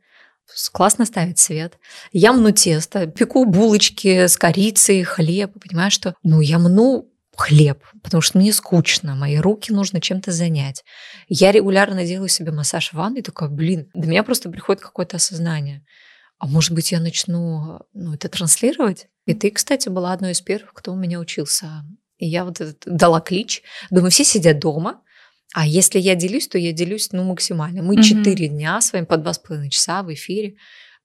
[0.72, 1.80] классно ставит свет.
[2.12, 5.54] Я мну тесто, пеку булочки с корицей, хлеб.
[5.62, 7.11] Понимаешь, что ну я мну
[7.42, 10.84] хлеб, потому что мне скучно, мои руки нужно чем-то занять.
[11.28, 15.84] Я регулярно делаю себе массаж в ванной, такая, блин, до меня просто приходит какое-то осознание.
[16.38, 19.08] А может быть, я начну ну, это транслировать?
[19.26, 21.84] И ты, кстати, была одной из первых, кто у меня учился.
[22.18, 23.64] И я вот этот, дала клич.
[23.90, 25.02] Думаю, все сидят дома,
[25.54, 27.82] а если я делюсь, то я делюсь ну, максимально.
[27.82, 28.50] Мы четыре mm-hmm.
[28.50, 30.56] дня с вами по два с половиной часа в эфире.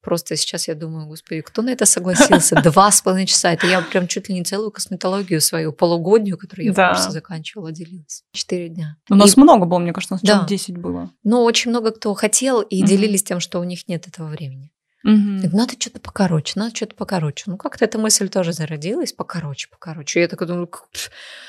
[0.07, 2.55] Просто сейчас я думаю, господи, кто на это согласился?
[2.63, 3.53] Два с половиной часа.
[3.53, 6.95] Это я прям чуть ли не целую косметологию свою, полугоднюю, которую я да.
[6.95, 8.23] курсе заканчивала, делилась.
[8.31, 8.99] Четыре дня.
[9.11, 9.41] У нас и...
[9.41, 10.47] много было, мне кажется, у нас да.
[10.47, 11.11] 10 было.
[11.25, 12.89] Но очень много кто хотел и угу.
[12.89, 14.71] делились тем, что у них нет этого времени.
[15.03, 15.57] Угу.
[15.57, 17.43] Надо что-то покороче, надо что-то покороче.
[17.49, 20.21] Ну, как-то эта мысль тоже зародилась, покороче, покороче.
[20.21, 20.71] Я такая думаю,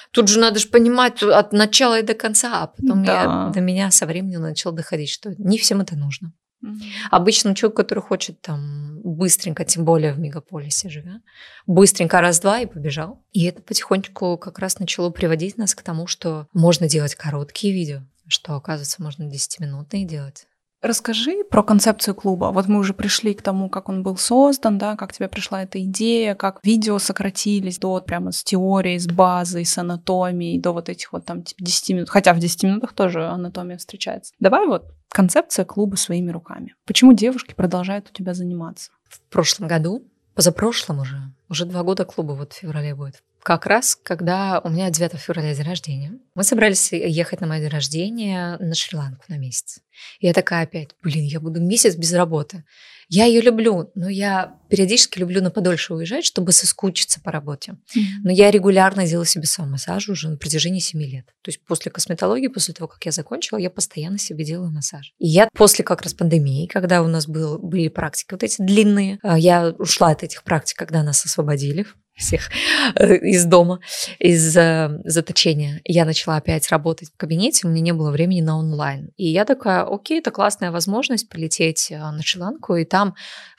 [0.10, 2.63] тут же надо же понимать от начала и до конца.
[2.63, 3.22] А потом да.
[3.22, 6.34] я, до меня со временем начал доходить, что не всем это нужно.
[6.63, 6.82] Mm-hmm.
[7.12, 11.22] Обычно человек, который хочет там быстренько, тем более в мегаполисе живя,
[11.65, 13.24] быстренько раз-два и побежал.
[13.32, 18.02] И это потихонечку как раз начало приводить нас к тому, что можно делать короткие видео,
[18.28, 20.48] что, оказывается, можно 10-минутные делать.
[20.82, 22.52] Расскажи про концепцию клуба.
[22.54, 25.84] Вот мы уже пришли к тому, как он был создан, да, как тебе пришла эта
[25.84, 31.13] идея, как видео сократились до прямо с теорией, с базой, с анатомией, до вот этих
[31.13, 32.10] вот там типа 10 минут.
[32.10, 34.34] Хотя в 10 минутах тоже анатомия встречается.
[34.40, 36.76] Давай вот концепция клуба своими руками.
[36.86, 38.92] Почему девушки продолжают у тебя заниматься?
[39.10, 40.04] В прошлом году,
[40.36, 41.18] позапрошлом уже,
[41.50, 45.55] уже два года клуба вот в феврале будет как раз, когда у меня 9 февраля
[45.55, 46.19] день рождения.
[46.36, 49.79] Мы собрались ехать на мой день рождения на Шри-Ланку на месяц.
[50.19, 52.65] И я такая опять, блин, я буду месяц без работы.
[53.07, 57.77] Я ее люблю, но я периодически люблю на подольше уезжать, чтобы соскучиться по работе.
[57.95, 58.01] Mm-hmm.
[58.25, 61.27] Но я регулярно делаю себе сам массаж уже на протяжении 7 лет.
[61.41, 65.13] То есть после косметологии, после того, как я закончила, я постоянно себе делаю массаж.
[65.19, 69.19] И я после как раз пандемии, когда у нас был, были практики вот эти длинные,
[69.23, 71.86] а, я ушла от этих практик, когда нас освободили
[72.17, 72.49] всех
[72.95, 73.80] э, из дома,
[74.19, 75.82] из заточения.
[75.86, 79.12] Я начала опять работать в кабинете, у меня не было времени на онлайн.
[79.17, 83.15] И я такая, окей, это классная возможность полететь э, на Шри-Ланку и там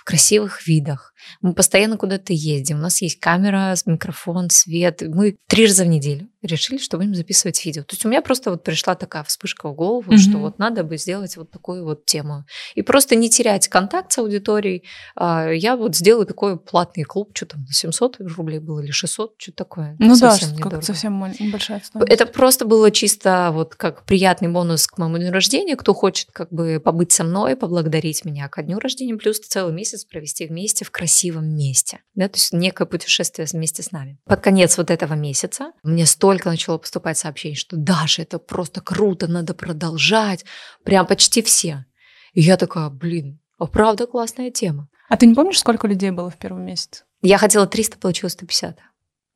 [0.08, 1.12] красивых видах.
[1.42, 5.02] Мы постоянно куда-то ездим, у нас есть камера, микрофон, свет.
[5.02, 7.82] Мы три раза в неделю решили, что будем записывать видео.
[7.82, 10.18] То есть у меня просто вот пришла такая вспышка в голову, mm-hmm.
[10.18, 12.44] что вот надо бы сделать вот такую вот тему.
[12.74, 14.84] И просто не терять контакт с аудиторией.
[15.16, 19.52] А, я вот сделаю такой платный клуб, что там, 700 рублей было или 600, что
[19.52, 19.96] такое.
[19.98, 22.12] Ну совсем да, как совсем небольшая стоимость.
[22.12, 25.76] Это просто было чисто вот как приятный бонус к моему дню рождения.
[25.76, 29.97] Кто хочет как бы побыть со мной, поблагодарить меня ко дню рождения, плюс целый месяц
[29.98, 32.00] месяц провести вместе в красивом месте.
[32.14, 34.18] Да, то есть некое путешествие вместе с нами.
[34.24, 39.26] Под конец вот этого месяца мне столько начало поступать сообщений, что Даша, это просто круто,
[39.26, 40.44] надо продолжать.
[40.84, 41.84] Прям почти все.
[42.32, 44.88] И я такая, блин, а правда классная тема.
[45.08, 47.04] А ты не помнишь, сколько людей было в первом месяце?
[47.22, 48.78] Я хотела 300, получилось 150.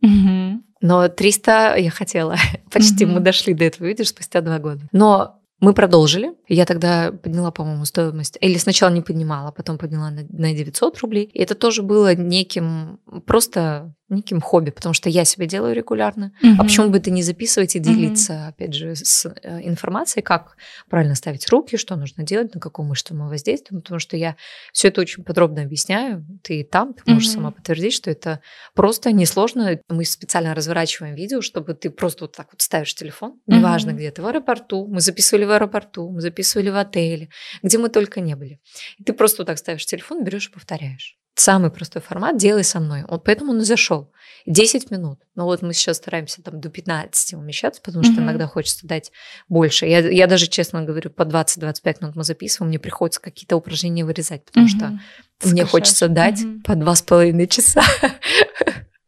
[0.02, 0.62] Угу.
[0.82, 2.36] Но 300 я хотела.
[2.70, 3.14] Почти Мгм.
[3.14, 4.88] мы дошли до этого, видишь, спустя два года.
[4.92, 6.34] Но мы продолжили.
[6.48, 8.36] Я тогда подняла, по-моему, стоимость.
[8.40, 11.30] Или сначала не поднимала, а потом подняла на, на 900 рублей.
[11.32, 16.32] И это тоже было неким, просто неким хобби, потому что я себе делаю регулярно.
[16.58, 20.56] А почему бы это не записывать и делиться, опять же, с э, информацией, как
[20.88, 24.36] правильно ставить руки, что нужно делать, на какую мышцу мы воздействуем, потому что я
[24.72, 26.24] все это очень подробно объясняю.
[26.42, 27.34] Ты там, ты можешь Мгм.
[27.34, 28.40] сама подтвердить, что это
[28.74, 29.78] просто несложно.
[29.88, 34.22] Мы специально разворачиваем видео, чтобы ты просто вот так вот ставишь телефон, неважно где ты,
[34.22, 37.28] в аэропорту, мы записывали в аэропорту, мы записывали в отеле,
[37.62, 38.60] где мы только не были.
[38.98, 41.18] И ты просто вот так ставишь телефон, берешь и повторяешь.
[41.34, 43.04] Самый простой формат «делай со мной».
[43.08, 44.12] Вот поэтому он и зашел.
[44.44, 45.20] 10 минут.
[45.34, 48.24] Но вот мы сейчас стараемся там до 15 умещаться, потому что Мгм.
[48.24, 49.12] иногда хочется дать
[49.48, 49.86] больше.
[49.86, 54.44] Я, я даже, честно говорю, по 20-25 минут мы записываем, мне приходится какие-то упражнения вырезать,
[54.44, 55.00] потому что мне
[55.40, 55.70] Соглашаюсь.
[55.70, 56.62] хочется дать Мгм.
[56.62, 57.82] по два с половиной часа.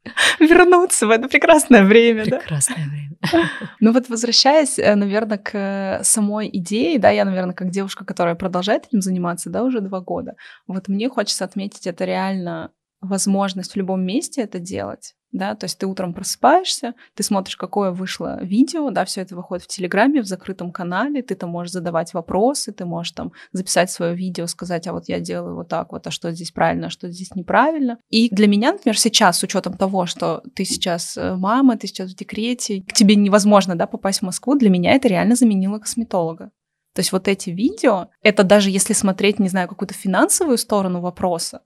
[0.41, 2.39] вернуться в это прекрасное время, да?
[2.39, 3.11] Прекрасное время.
[3.81, 8.87] Ну вот возвращаясь, наверное, к э, самой идее, да, я, наверное, как девушка, которая продолжает
[8.87, 10.35] этим заниматься, да, уже два года,
[10.67, 15.79] вот мне хочется отметить, это реально возможность в любом месте это делать, да, то есть
[15.79, 20.27] ты утром просыпаешься, ты смотришь, какое вышло видео, да, все это выходит в Телеграме, в
[20.27, 24.93] закрытом канале, ты там можешь задавать вопросы, ты можешь там записать свое видео, сказать, а
[24.93, 27.99] вот я делаю вот так вот, а что здесь правильно, а что здесь неправильно.
[28.11, 32.13] И для меня, например, сейчас, с учетом того, что ты сейчас э, мама, ты сейчас
[32.13, 36.53] в декрете, к тебе невозможно, да, попасть в Москву, для меня это реально заменило косметолога.
[36.95, 41.63] То есть вот эти видео, это даже если смотреть, не знаю, какую-то финансовую сторону вопроса,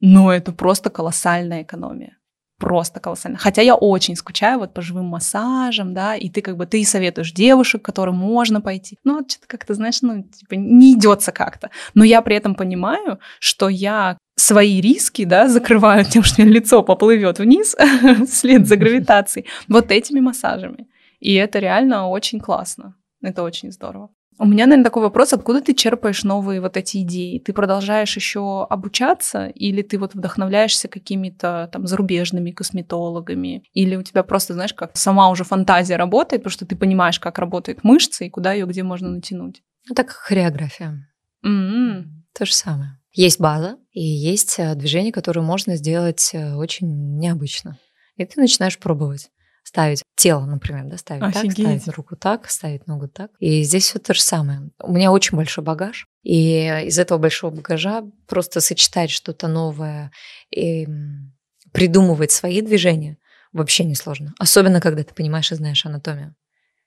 [0.00, 2.16] но это просто колоссальная экономия.
[2.60, 3.38] Просто колоссально.
[3.38, 7.32] Хотя я очень скучаю вот по живым массажам, да, и ты как бы, ты советуешь
[7.32, 8.98] девушек, которым можно пойти.
[9.02, 11.70] Ну, что-то как-то, знаешь, ну, типа, не идется как-то.
[11.94, 16.54] Но я при этом понимаю, что я свои риски, да, закрываю тем, что у меня
[16.54, 17.74] лицо поплывет вниз
[18.28, 20.86] вслед за гравитацией, вот этими массажами.
[21.18, 22.94] И это реально очень классно.
[23.22, 24.10] Это очень здорово.
[24.42, 27.38] У меня, наверное, такой вопрос, откуда ты черпаешь новые вот эти идеи?
[27.40, 33.64] Ты продолжаешь еще обучаться или ты вот вдохновляешься какими-то там зарубежными косметологами?
[33.74, 37.38] Или у тебя просто, знаешь, как сама уже фантазия работает, потому что ты понимаешь, как
[37.38, 39.62] работает мышца и куда ее где можно натянуть?
[39.86, 41.06] Ну, так хореография.
[41.44, 42.24] М-м.
[42.32, 42.98] То же самое.
[43.12, 47.76] Есть база, и есть э, движения, которые можно сделать э, очень необычно.
[48.16, 49.28] И ты начинаешь пробовать.
[49.70, 51.56] Ставить тело, например, да, ставить Офигеть.
[51.56, 53.30] так, ставить руку так, ставить ногу так.
[53.38, 54.70] И здесь все то же самое.
[54.82, 60.10] У меня очень большой багаж, и из этого большого багажа просто сочетать что-то новое
[60.50, 60.88] и
[61.70, 63.16] придумывать свои движения
[63.52, 64.34] вообще несложно.
[64.40, 66.34] Особенно, когда ты понимаешь и знаешь анатомию.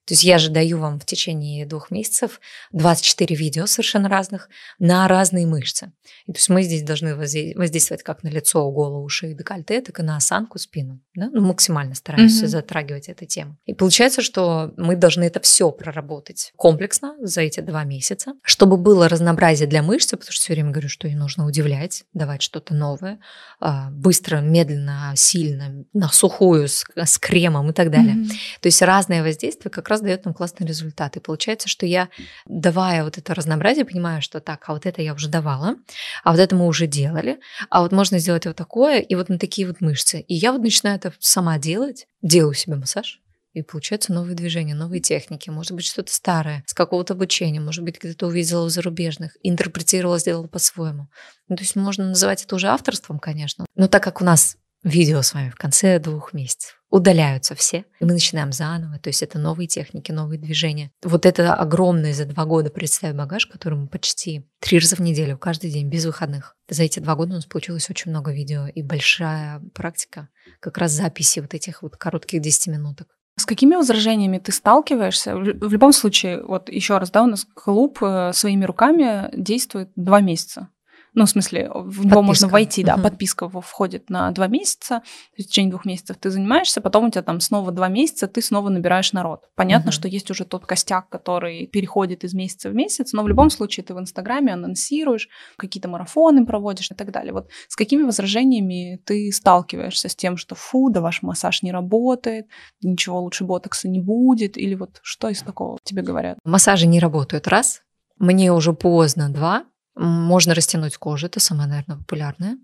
[0.06, 2.42] То есть я же даю вам в течение двух месяцев
[2.74, 5.92] 24 видео совершенно разных на разные мышцы.
[6.26, 10.00] И то есть мы здесь должны возде- воздействовать как на лицо, голову, шею, декольте, так
[10.00, 11.00] и на осанку, спину.
[11.16, 11.30] Да?
[11.32, 12.48] Ну, максимально стараемся Мгм.
[12.50, 13.58] затрагивать эту тему.
[13.66, 19.08] И получается, что мы должны это все проработать комплексно за эти два месяца, чтобы было
[19.08, 23.20] разнообразие для мышцы, потому что все время говорю, что ей нужно удивлять, давать что-то новое,
[23.60, 28.16] а, быстро, медленно, сильно, на сухую, с, с кремом и так далее.
[28.16, 28.28] Мгм.
[28.62, 31.16] То есть разное воздействие как раз дает нам классный результат.
[31.18, 32.10] И получается, что я,
[32.46, 35.76] давая вот это разнообразие, понимаю, что так, а вот это я уже давала,
[36.24, 39.40] а вот это мы уже делали, а вот можно сделать вот такое, и вот на
[39.40, 40.22] такие вот мышцы.
[40.22, 43.20] И я вот начинаю это сама делать, делаю себе массаж,
[43.54, 45.50] и получаются новые движения, новые техники.
[45.50, 50.48] Может быть, что-то старое, с какого-то обучения, может быть, где-то увидела у зарубежных, интерпретировала, сделала
[50.48, 51.08] по-своему.
[51.48, 53.66] Ну, то есть можно называть это уже авторством, конечно.
[53.76, 56.80] Но так как у нас видео с вами в конце двух месяцев.
[56.90, 59.00] Удаляются все, и мы начинаем заново.
[59.00, 60.92] То есть это новые техники, новые движения.
[61.02, 65.38] Вот это огромный за два года, представь, багаж, который мы почти три раза в неделю,
[65.38, 66.56] каждый день, без выходных.
[66.70, 70.92] За эти два года у нас получилось очень много видео и большая практика как раз
[70.92, 73.08] записи вот этих вот коротких 10 минуток.
[73.36, 75.36] С какими возражениями ты сталкиваешься?
[75.36, 80.22] В любом случае, вот еще раз, да, у нас клуб э, своими руками действует два
[80.22, 80.70] месяца.
[81.16, 83.04] Ну, в смысле, в него можно войти, да, Мгм.
[83.04, 87.12] подписка входит на два месяца, то есть в течение двух месяцев ты занимаешься, потом у
[87.12, 89.42] тебя там снова два месяца, ты снова набираешь народ.
[89.56, 89.92] Понятно, Мгм.
[89.94, 93.84] что есть уже тот костяк, который переходит из месяца в месяц, но в любом случае
[93.84, 97.34] ты в Инстаграме анонсируешь, какие-то марафоны проводишь и так далее.
[97.34, 102.48] Вот с какими возражениями ты сталкиваешься с тем, что фу, да ваш массаж не работает,
[102.82, 106.38] ничего лучше ботокса не будет, или вот что из такого тебе говорят?
[106.44, 107.82] Массажи не работают, раз.
[108.18, 109.66] Мне уже поздно, два.
[109.96, 112.58] Можно растянуть кожу, это самое, наверное, популярное.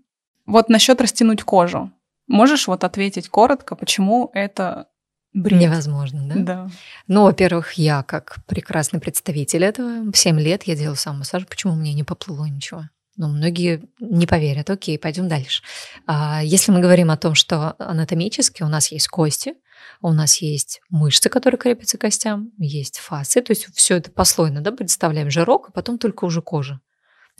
[0.46, 1.92] Вот насчет растянуть кожу.
[2.26, 4.88] Можешь вот ответить коротко, почему это
[5.32, 5.60] бред?
[5.60, 6.34] Невозможно, да?
[6.34, 6.70] Да.
[7.06, 11.74] Ну, во-первых, я как прекрасный представитель этого, в 7 лет я делаю сам массаж, почему
[11.74, 12.84] мне не поплыло ничего?
[13.16, 14.70] Ну, многие не поверят.
[14.70, 15.62] Окей, пойдем дальше.
[16.06, 19.54] А, если мы говорим о том, что анатомически у нас есть кости,
[20.00, 24.62] у нас есть мышцы, которые крепятся к костям, есть фасы, то есть все это послойно,
[24.62, 26.80] да, представляем жирок, а потом только уже кожа.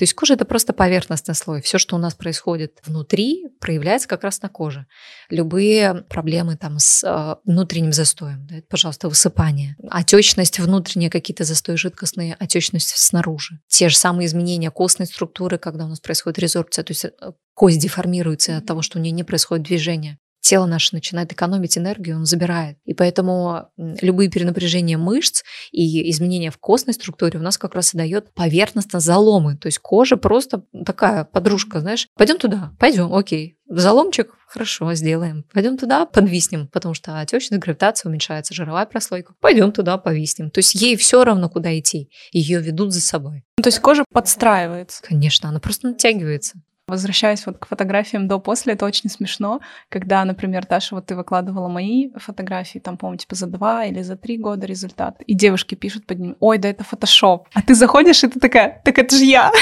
[0.01, 1.61] То есть кожа это просто поверхностный слой.
[1.61, 4.87] Все, что у нас происходит внутри, проявляется как раз на коже.
[5.29, 11.75] Любые проблемы там с э, внутренним застоем, да, это, пожалуйста, высыпание, отечность внутренняя, какие-то застои
[11.75, 13.61] жидкостные, отечность снаружи.
[13.69, 17.11] Те же самые изменения костной структуры, когда у нас происходит резорбция, то есть э,
[17.53, 22.16] кость деформируется от того, что у нее не происходит движения тело наше начинает экономить энергию,
[22.16, 22.79] он забирает.
[22.85, 27.98] И поэтому любые перенапряжения мышц и изменения в костной структуре у нас как раз и
[27.98, 29.57] дает поверхностно заломы.
[29.57, 33.57] То есть кожа просто такая подружка, знаешь, пойдем туда, пойдем, окей.
[33.72, 35.44] Заломчик, хорошо, сделаем.
[35.53, 39.35] Пойдем туда, подвиснем, потому что отечность, гравитация уменьшается, жировая прослойка.
[39.40, 40.50] Пойдем туда, повиснем.
[40.50, 42.11] То есть ей все равно, куда идти.
[42.33, 43.44] Ее ведут за собой.
[43.62, 45.00] То есть кожа подстраивается.
[45.05, 46.61] Конечно, она просто натягивается.
[46.90, 52.11] Возвращаясь вот к фотографиям до-после, это очень смешно, когда, например, Таша, вот ты выкладывала мои
[52.16, 56.18] фотографии, там, по-моему, типа за два или за три года результат, и девушки пишут под
[56.18, 57.48] ним, ой, да это фотошоп.
[57.55, 59.50] А ты заходишь, и ты такая, так это же я.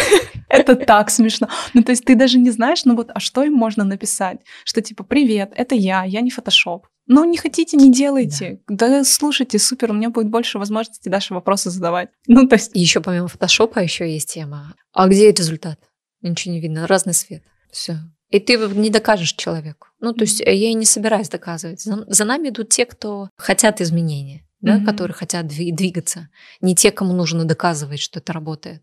[0.51, 1.49] Это так смешно.
[1.75, 4.39] Ну, то есть ты даже не знаешь, ну вот, а что им можно написать?
[4.65, 6.87] Что типа, привет, это я, я не фотошоп.
[7.07, 8.61] Ну, не хотите, не делайте.
[8.69, 8.89] Да.
[8.89, 12.11] да слушайте, супер, у меня будет больше возможностей дальше вопросы задавать.
[12.27, 12.71] Ну, то есть...
[12.75, 14.75] Еще помимо фотошопа еще есть тема.
[14.93, 15.79] А где результат?
[16.21, 17.43] Ничего не видно, разный свет.
[17.71, 17.99] Все.
[18.31, 19.89] И ты не докажешь человеку.
[20.01, 21.81] Ну, то есть я и не собираюсь доказывать.
[21.81, 24.85] За, за нами идут те, кто хотят изменения, да, mm-hmm.
[24.85, 26.29] которые хотят двигаться.
[26.61, 28.83] Не те, кому нужно доказывать, что это работает.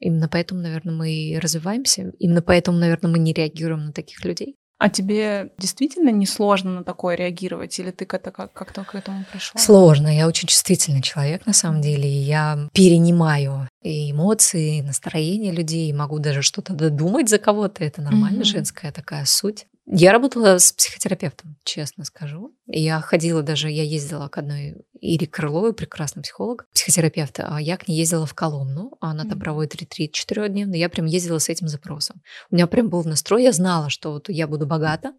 [0.00, 2.12] Именно поэтому, наверное, мы и развиваемся.
[2.18, 4.56] Именно поэтому, наверное, мы не реагируем на таких людей.
[4.78, 9.24] А тебе действительно не сложно на такое реагировать, или ты как-то как- как-то к этому
[9.30, 9.60] пришла?
[9.60, 10.08] Сложно.
[10.08, 12.10] Я очень чувствительный человек, на самом деле.
[12.10, 17.84] И я перенимаю и эмоции, и настроение людей, могу даже что-то додумать за кого-то.
[17.84, 18.44] Это нормально, mm-hmm.
[18.44, 19.66] женская такая суть.
[19.84, 22.54] Я работала с психотерапевтом, честно скажу.
[22.66, 27.88] Я ходила даже, я ездила к одной Ире Крыловой, прекрасный психолог, психотерапевта, а я к
[27.88, 31.66] ней ездила в Коломну, а она там проводит ретрит четырехдневный, я прям ездила с этим
[31.66, 32.22] запросом.
[32.50, 35.12] У меня прям был настрой, я знала, что вот я буду богата,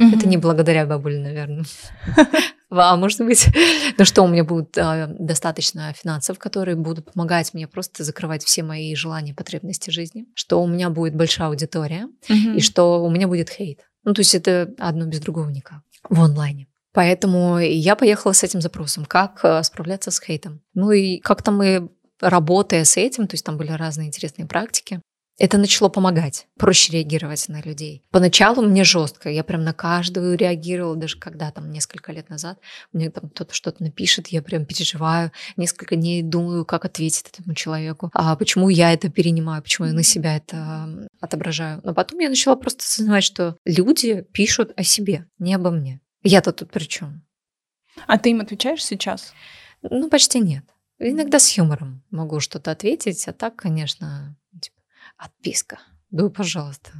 [0.00, 0.16] Mm-hmm.
[0.16, 1.64] Это не благодаря бабуле, наверное.
[2.70, 3.46] А может быть,
[3.98, 8.62] ну что, у меня будет а, достаточно финансов, которые будут помогать мне просто закрывать все
[8.62, 13.50] мои желания, потребности жизни, что у меня будет большая аудитория и что у меня будет
[13.50, 13.80] хейт.
[14.04, 16.66] Ну, то есть это одно без другого никак в онлайне.
[16.92, 20.62] Поэтому я поехала с этим запросом, как э, справляться с хейтом.
[20.74, 25.00] Ну и как-то мы, работая с этим, то есть там были разные интересные практики,
[25.38, 28.02] это начало помогать, проще реагировать на людей.
[28.10, 32.58] Поначалу мне жестко, я прям на каждую реагировала, даже когда там несколько лет назад
[32.92, 38.10] мне там кто-то что-то напишет, я прям переживаю, несколько дней думаю, как ответить этому человеку,
[38.12, 41.80] а почему я это перенимаю, почему я на себя это отображаю.
[41.84, 46.00] Но потом я начала просто осознавать, что люди пишут о себе, не обо мне.
[46.22, 47.24] Я-то тут при чем?
[48.06, 49.32] А ты им отвечаешь сейчас?
[49.82, 50.64] Ну, почти нет.
[50.98, 54.36] Иногда с юмором могу что-то ответить, а так, конечно,
[55.18, 55.78] Отписка.
[56.10, 56.90] Да, пожалуйста.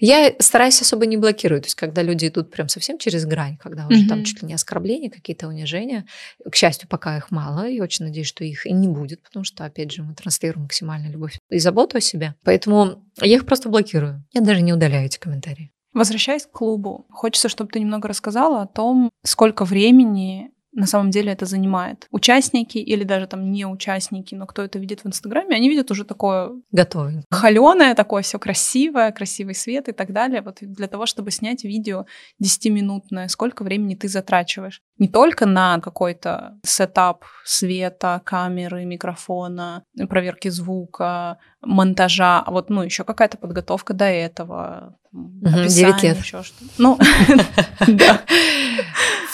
[0.00, 1.64] Я стараюсь особо не блокировать.
[1.64, 4.08] То есть, когда люди идут прям совсем через грань, когда уже mm-hmm.
[4.08, 6.06] там чуть ли не оскорбления, какие-то унижения.
[6.50, 7.68] К счастью, пока их мало.
[7.68, 11.12] И очень надеюсь, что их и не будет, потому что, опять же, мы транслируем максимальную
[11.12, 12.36] любовь и заботу о себе.
[12.42, 14.24] Поэтому я их просто блокирую.
[14.32, 15.70] Я даже не удаляю эти комментарии.
[15.92, 21.32] Возвращаясь к клубу, хочется, чтобы ты немного рассказала о том, сколько времени на самом деле
[21.32, 22.06] это занимает.
[22.10, 26.04] Участники или даже там не участники, но кто это видит в Инстаграме, они видят уже
[26.04, 26.50] такое...
[26.72, 27.24] Готовое.
[27.30, 30.42] Холеное, такое все красивое, красивый свет и так далее.
[30.42, 32.06] Вот для того, чтобы снять видео
[32.42, 34.80] 10-минутное, сколько времени ты затрачиваешь?
[34.98, 43.04] Не только на какой-то сетап света, камеры, микрофона, проверки звука, монтажа, а вот, ну, еще
[43.04, 46.18] какая-то подготовка до этого, Девять лет.
[46.18, 46.98] Еще что ну,
[47.86, 48.20] да.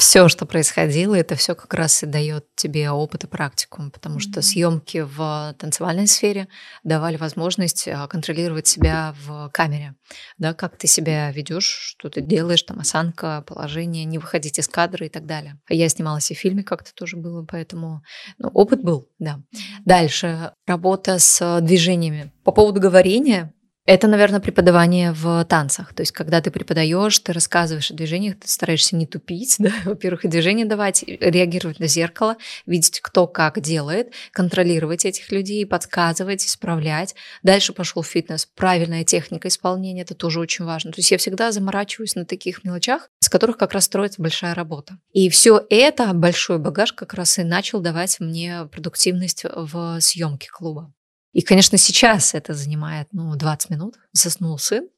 [0.01, 4.41] Все, что происходило, это все как раз и дает тебе опыт и практику, потому что
[4.41, 6.49] съемки в танцевальной сфере
[6.83, 9.95] давали возможность а, контролировать себя в камере,
[10.39, 15.05] да, как ты себя ведешь, что ты делаешь, там осанка, положение, не выходить из кадра
[15.05, 15.61] и так далее.
[15.69, 18.03] Я снималась и в фильме, как-то тоже было, поэтому
[18.39, 19.43] ну, опыт был, да.
[19.85, 22.33] Дальше работа с движениями.
[22.43, 23.53] По поводу говорения,
[23.91, 25.93] Это, наверное, преподавание в танцах.
[25.95, 29.73] То есть, когда ты преподаешь, ты рассказываешь о движениях, ты стараешься не тупить, да?
[29.85, 32.37] во-первых, и движение давать, реагировать на зеркало,
[32.67, 37.17] видеть, кто как делает, контролировать этих людей, подсказывать, исправлять.
[37.43, 40.93] Дальше пошел фитнес, правильная техника исполнения, это тоже очень важно.
[40.93, 44.99] То есть я всегда заморачиваюсь на таких мелочах, с которых как раз строится большая работа.
[45.13, 50.93] И все это, большой багаж как раз и начал давать мне продуктивность в съемке клуба.
[51.33, 53.97] И, конечно, сейчас это занимает ну, 20 минут.
[54.13, 54.89] Заснул сын,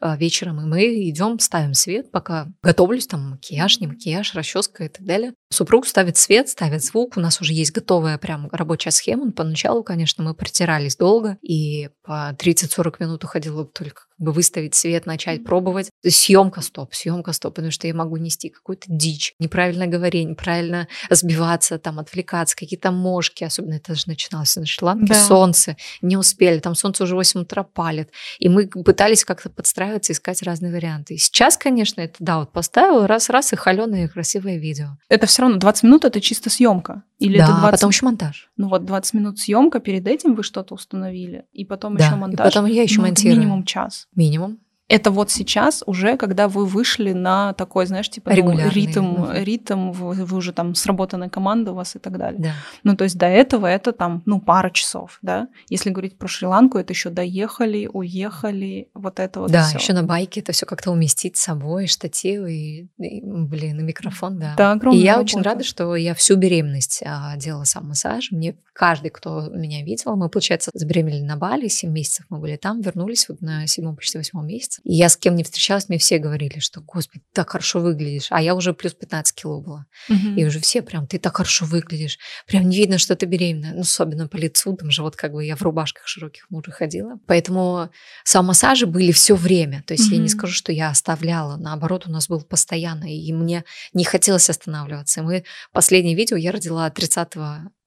[0.00, 4.88] а, вечером, и мы идем, ставим свет, пока готовлюсь, там макияж, не макияж, расческа и
[4.88, 5.34] так далее.
[5.52, 9.32] Супруг ставит свет, ставит звук, у нас уже есть готовая прям рабочая схема.
[9.32, 15.44] Поначалу, конечно, мы протирались долго, и по 30-40 минут уходило только бы выставить свет, начать
[15.44, 15.90] пробовать.
[16.06, 21.78] Съемка стоп, съемка стоп, потому что я могу нести какую-то дичь, неправильно говорить, неправильно сбиваться,
[21.78, 25.24] там, отвлекаться, какие-то мошки, особенно это же начиналось на Шри-Ланке, да.
[25.24, 30.42] солнце, не успели, там солнце уже 8 утра палит, и мы пытались как-то подстраиваться, искать
[30.42, 31.14] разные варианты.
[31.14, 34.98] И сейчас, конечно, это, да, вот поставил раз-раз и холеное красивое видео.
[35.08, 37.02] Это все равно 20 минут, это чисто съемка?
[37.18, 37.70] Или да, это 20...
[37.70, 38.50] потом еще монтаж.
[38.56, 42.46] Ну вот 20 минут съемка, перед этим вы что-то установили, и потом да, еще монтаж.
[42.46, 43.38] И потом я еще ну, монтирую.
[43.38, 44.08] Минимум час.
[44.14, 44.58] Минимум.
[44.90, 50.24] Это вот сейчас уже, когда вы вышли на такой, знаешь, типа ну, ритм, ритм, вы,
[50.24, 52.40] вы уже там сработанная команда у вас и так далее.
[52.42, 52.52] Да.
[52.82, 55.46] Ну, то есть до этого это там, ну, пара часов, да.
[55.68, 59.52] Если говорить про Шри-Ланку, это еще доехали, уехали, вот это вот.
[59.52, 63.82] Да, еще на байке это все как-то уместить с собой, штативы, и, и, блин, и
[63.84, 64.54] микрофон, да.
[64.56, 65.20] Да, И я работа.
[65.20, 68.32] очень рада, что я всю беременность а, делала сам массаж.
[68.32, 72.80] Мне каждый, кто меня видел, мы, получается, забеременели на Бали, 7 месяцев мы были там,
[72.80, 74.79] вернулись вот на седьмом, почти восьмом месяце.
[74.84, 78.28] И я с кем не встречалась, мне все говорили, что, господи, ты так хорошо выглядишь.
[78.30, 79.86] А я уже плюс 15 кило была.
[80.08, 80.36] Угу.
[80.36, 82.18] И уже все прям, ты так хорошо выглядишь.
[82.46, 83.74] Прям не видно, что ты беременная.
[83.74, 87.18] Ну, особенно по лицу, там же вот как бы я в рубашках широких мужа ходила.
[87.26, 87.90] Поэтому
[88.24, 89.82] сам массажи были все время.
[89.86, 90.14] То есть угу.
[90.16, 91.56] я не скажу, что я оставляла.
[91.56, 93.04] Наоборот, у нас был постоянно.
[93.04, 95.22] И мне не хотелось останавливаться.
[95.22, 97.32] Мы последнее видео я родила 30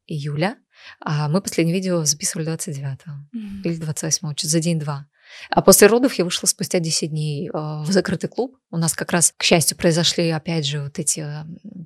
[0.07, 0.57] июля.
[0.99, 3.61] А мы последнее видео записывали 29-го mm-hmm.
[3.63, 5.07] или 28-го, за день-два.
[5.49, 8.57] А после родов я вышла спустя 10 дней а, в закрытый клуб.
[8.71, 11.25] У нас как раз, к счастью, произошли опять же вот эти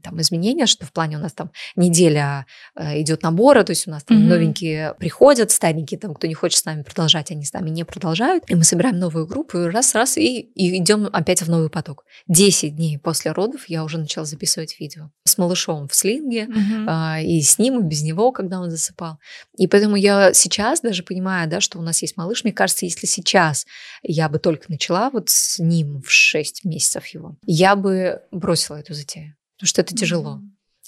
[0.03, 2.45] там изменения, что в плане у нас там неделя
[2.75, 4.27] а, идет набора, то есть у нас там mm-hmm.
[4.27, 8.43] новенькие приходят, старенькие там, кто не хочет с нами продолжать, они с нами не продолжают.
[8.47, 12.05] И мы собираем новую группу, и раз-раз, и, и идем опять в новый поток.
[12.27, 17.23] 10 дней после родов я уже начала записывать видео с малышом в слинге, mm-hmm.
[17.23, 19.19] и с ним, и без него, когда он засыпал.
[19.57, 23.05] И поэтому я сейчас даже понимаю, да, что у нас есть малыш, мне кажется, если
[23.05, 23.65] сейчас сейчас
[24.01, 28.93] я бы только начала вот с ним в 6 месяцев его, я бы бросила эту
[28.93, 30.41] затею, потому что это тяжело.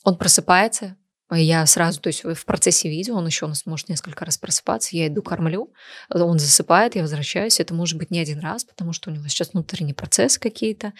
[0.03, 0.95] Он просыпается,
[1.31, 4.97] я сразу, то есть в процессе видео, он еще у нас может несколько раз просыпаться,
[4.97, 5.71] я иду кормлю,
[6.09, 9.53] он засыпает, я возвращаюсь, это может быть не один раз, потому что у него сейчас
[9.53, 10.93] внутренние процессы какие-то,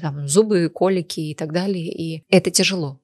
[0.00, 3.00] там зубы, колики и так далее, и это тяжело.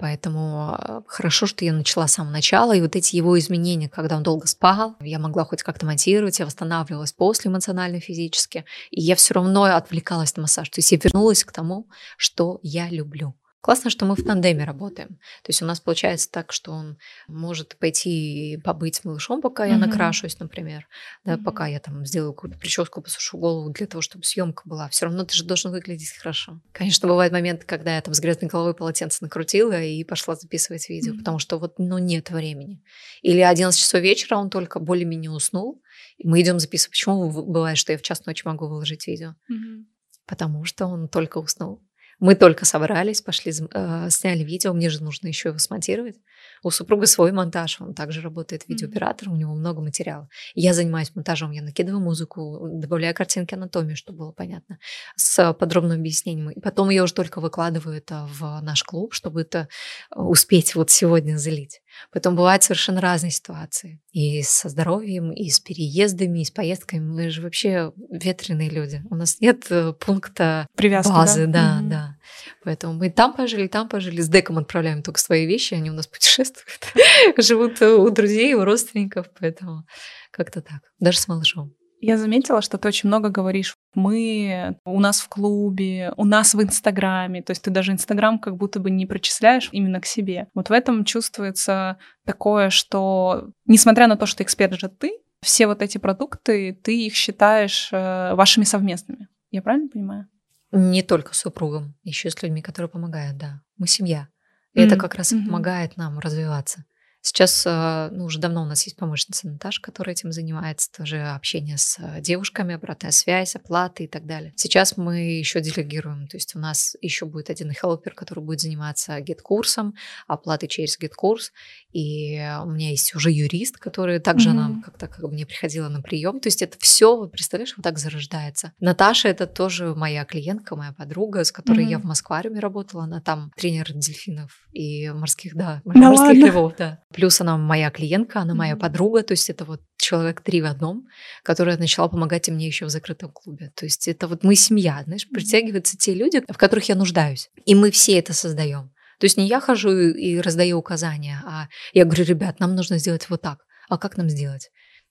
[0.00, 4.16] Поэтому а, хорошо, что я начала с самого начала, и вот эти его изменения, когда
[4.16, 9.14] он долго спал, я могла хоть как-то монтировать, я восстанавливалась после эмоционально, физически, и я
[9.14, 10.70] все равно отвлекалась на массаж.
[10.70, 11.86] То есть я вернулась к тому,
[12.16, 13.34] что я люблю.
[13.60, 15.08] Классно, что мы в тандеме работаем.
[15.42, 16.96] То есть у нас получается так, что он
[17.28, 19.78] может пойти и побыть с малышом, пока я mm-hmm.
[19.78, 20.88] накрашусь, например,
[21.24, 21.44] да, mm-hmm.
[21.44, 24.88] пока я там сделаю какую-то прическу, посушу голову для того, чтобы съемка была.
[24.88, 26.62] Все равно ты же должен выглядеть хорошо.
[26.72, 31.12] Конечно, бывают моменты, когда я там с грязной головой полотенце накрутила и пошла записывать видео,
[31.12, 31.18] mm-hmm.
[31.18, 32.82] потому что вот, ну, нет времени.
[33.20, 35.82] Или 11 часов вечера он только более-менее уснул,
[36.16, 36.92] и мы идем записывать.
[36.92, 39.34] Почему бывает, что я в час ночи могу выложить видео?
[39.52, 39.84] Mm-hmm.
[40.26, 41.82] Потому что он только уснул.
[42.20, 46.16] Мы только собрались, пошли, э, сняли видео, мне же нужно еще его смонтировать.
[46.62, 50.28] У супруга свой монтаж, он также работает видеооператор, у него много материала.
[50.54, 54.78] Я занимаюсь монтажом, я накидываю музыку, добавляю картинки анатомии, чтобы было понятно,
[55.16, 56.50] с подробным объяснением.
[56.50, 59.68] И потом я уже только выкладываю это в наш клуб, чтобы это
[60.14, 61.80] успеть вот сегодня залить.
[62.12, 64.00] Поэтому бывают совершенно разные ситуации.
[64.12, 67.00] И со здоровьем, и с переездами, и с поездками.
[67.00, 69.02] Мы же вообще ветреные люди.
[69.10, 71.46] У нас нет э, пункта Привязки, базы.
[71.46, 71.88] Да, да, mm-hmm.
[71.88, 72.16] да.
[72.64, 74.20] Поэтому мы там пожили, там пожили.
[74.20, 76.80] С деком отправляем только свои вещи, они у нас путешествуют.
[77.38, 79.26] Живут у друзей, у родственников.
[79.38, 79.84] Поэтому
[80.30, 80.80] как-то так.
[80.98, 81.74] Даже с малышом.
[82.00, 83.76] Я заметила, что ты очень много говоришь.
[83.94, 87.42] Мы, у нас в клубе, у нас в Инстаграме.
[87.42, 90.48] То есть ты даже Инстаграм как будто бы не причисляешь именно к себе.
[90.54, 95.82] Вот в этом чувствуется такое, что несмотря на то, что эксперт же ты, все вот
[95.82, 99.28] эти продукты, ты их считаешь э, вашими совместными.
[99.50, 100.28] Я правильно понимаю?
[100.72, 103.60] Не только с супругом, еще с людьми, которые помогают, да.
[103.76, 104.28] Мы семья.
[104.72, 104.86] И mm-hmm.
[104.86, 105.46] это как раз mm-hmm.
[105.46, 106.84] помогает нам развиваться.
[107.22, 111.76] Сейчас, э, ну, уже давно у нас есть помощница Наташа, которая этим занимается, тоже общение
[111.76, 114.54] с э, девушками, обратная связь, оплаты и так далее.
[114.56, 119.20] Сейчас мы еще делегируем, то есть у нас еще будет один helper, который будет заниматься
[119.20, 119.94] GetCourse ом,
[120.26, 121.52] оплатой через GetCourse,
[121.92, 124.52] и у меня есть уже юрист, который также mm-hmm.
[124.52, 127.82] она как-то как бы мне приходила на прием, то есть это все, вот представляешь, вот
[127.82, 128.72] так зарождается.
[128.80, 131.90] Наташа это тоже моя клиентка, моя подруга, с которой mm-hmm.
[131.90, 136.46] я в Москвариуме работала, она там тренер дельфинов и морских, да, да морских ладно?
[136.46, 136.98] львов, да.
[137.12, 141.06] Плюс она моя клиентка, она моя подруга, то есть это вот человек три в одном,
[141.42, 143.72] которая начала помогать мне еще в закрытом клубе.
[143.74, 147.50] То есть это вот мы семья, знаешь, притягиваются те люди, в которых я нуждаюсь.
[147.66, 148.92] И мы все это создаем.
[149.18, 153.28] То есть не я хожу и раздаю указания, а я говорю, ребят, нам нужно сделать
[153.28, 153.58] вот так.
[153.88, 154.70] А как нам сделать?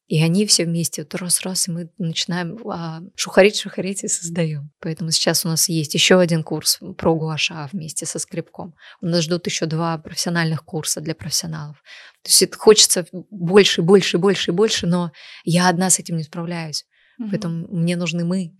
[0.09, 4.71] И они все вместе, вот раз-раз, и мы начинаем а, шухарить, шухарить и создаем.
[4.79, 8.73] Поэтому сейчас у нас есть еще один курс про гуаша вместе со скрипком.
[9.01, 11.77] У нас ждут еще два профессиональных курса для профессионалов.
[12.23, 15.11] То есть это хочется больше, больше, больше, больше, но
[15.43, 16.87] я одна с этим не справляюсь.
[17.21, 17.27] Mm-hmm.
[17.29, 18.57] Поэтому мне нужны мы.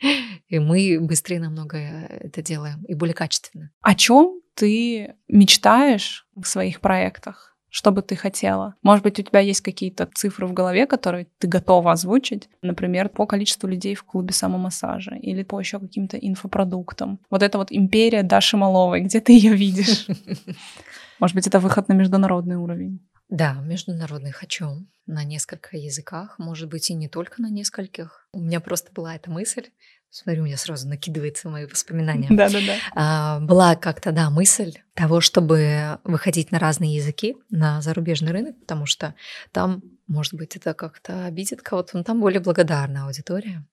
[0.48, 3.70] И мы быстрее намного это делаем и более качественно.
[3.82, 7.56] О чем ты мечтаешь в своих проектах?
[7.70, 8.74] Что бы ты хотела?
[8.82, 13.26] Может быть, у тебя есть какие-то цифры в голове, которые ты готова озвучить, например, по
[13.26, 17.20] количеству людей в клубе самомассажа или по еще каким-то инфопродуктам.
[17.30, 20.06] Вот это вот империя Даши Маловой, где ты ее видишь?
[21.18, 23.00] Может быть, это выход на международный уровень?
[23.28, 28.26] Да, международный хочу на несколько языках, может быть, и не только на нескольких.
[28.32, 29.66] У меня просто была эта мысль,
[30.10, 32.28] Смотри, у меня сразу накидывается мои воспоминания.
[32.30, 32.74] Да-да-да.
[32.94, 38.86] А, была как-то, да, мысль того, чтобы выходить на разные языки, на зарубежный рынок, потому
[38.86, 39.14] что
[39.52, 43.66] там, может быть, это как-то обидит кого-то, но там более благодарная аудитория.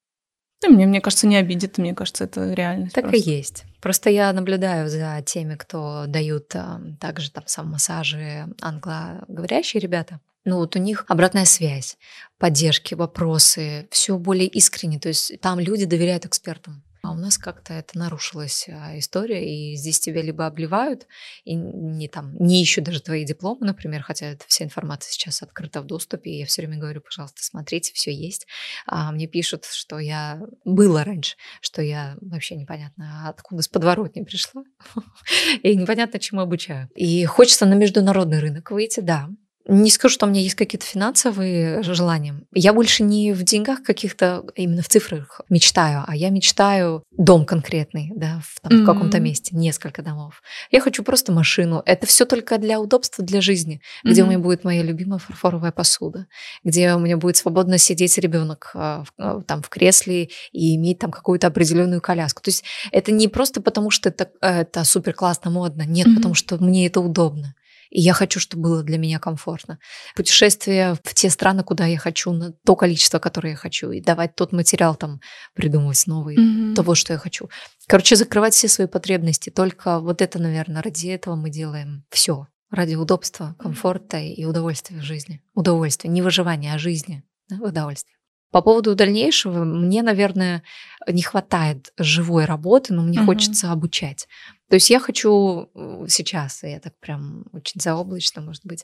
[0.61, 2.95] Да, мне, мне кажется, не обидит, мне кажется, это реальность.
[2.95, 3.29] Так просто.
[3.29, 3.65] и есть.
[3.81, 10.57] Просто я наблюдаю за теми, кто дают а, также там сам массажи англоговорящие ребята ну
[10.57, 11.97] вот у них обратная связь,
[12.37, 14.99] поддержки, вопросы, все более искренне.
[14.99, 16.83] То есть там люди доверяют экспертам.
[17.05, 21.05] А у нас как-то это нарушилась а, история, и здесь тебя либо обливают,
[21.43, 25.81] и не там не ищут даже твои дипломы, например, хотя эта вся информация сейчас открыта
[25.81, 28.47] в доступе, и я все время говорю, пожалуйста, смотрите, все есть.
[28.87, 34.63] А мне пишут, что я было раньше, что я вообще непонятно откуда с подворотни пришла,
[35.61, 36.89] и непонятно, чему обучаю.
[36.95, 39.29] И хочется на международный рынок выйти, да,
[39.67, 42.35] не скажу, что у меня есть какие-то финансовые желания.
[42.53, 48.11] Я больше не в деньгах каких-то, именно в цифрах мечтаю, а я мечтаю дом конкретный,
[48.15, 48.83] да, в, там, mm-hmm.
[48.83, 50.43] в каком-то месте, несколько домов.
[50.69, 51.81] Я хочу просто машину.
[51.85, 54.11] Это все только для удобства, для жизни, mm-hmm.
[54.11, 56.27] где у меня будет моя любимая фарфоровая посуда,
[56.63, 61.11] где у меня будет свободно сидеть ребенок а, а, там в кресле и иметь там
[61.11, 62.43] какую-то определенную коляску.
[62.43, 66.15] То есть это не просто потому, что это, это супер классно, модно, нет, mm-hmm.
[66.15, 67.55] потому что мне это удобно.
[67.89, 69.79] И я хочу, чтобы было для меня комфортно.
[70.15, 74.35] Путешествие в те страны, куда я хочу, на то количество, которое я хочу, и давать
[74.35, 75.19] тот материал там,
[75.53, 76.75] придумывать новый, mm-hmm.
[76.75, 77.49] того, что я хочу.
[77.87, 79.49] Короче, закрывать все свои потребности.
[79.49, 82.47] Только вот это, наверное, ради этого мы делаем все.
[82.71, 85.41] Ради удобства, комфорта и удовольствия в жизни.
[85.53, 87.23] Удовольствие, не выживания, а жизни.
[87.47, 88.15] Да, удовольствие.
[88.51, 90.63] По поводу дальнейшего, мне, наверное,
[91.07, 93.25] не хватает живой работы, но мне mm-hmm.
[93.25, 94.27] хочется обучать.
[94.69, 98.83] То есть я хочу э, сейчас, я так прям очень заоблачно, может быть,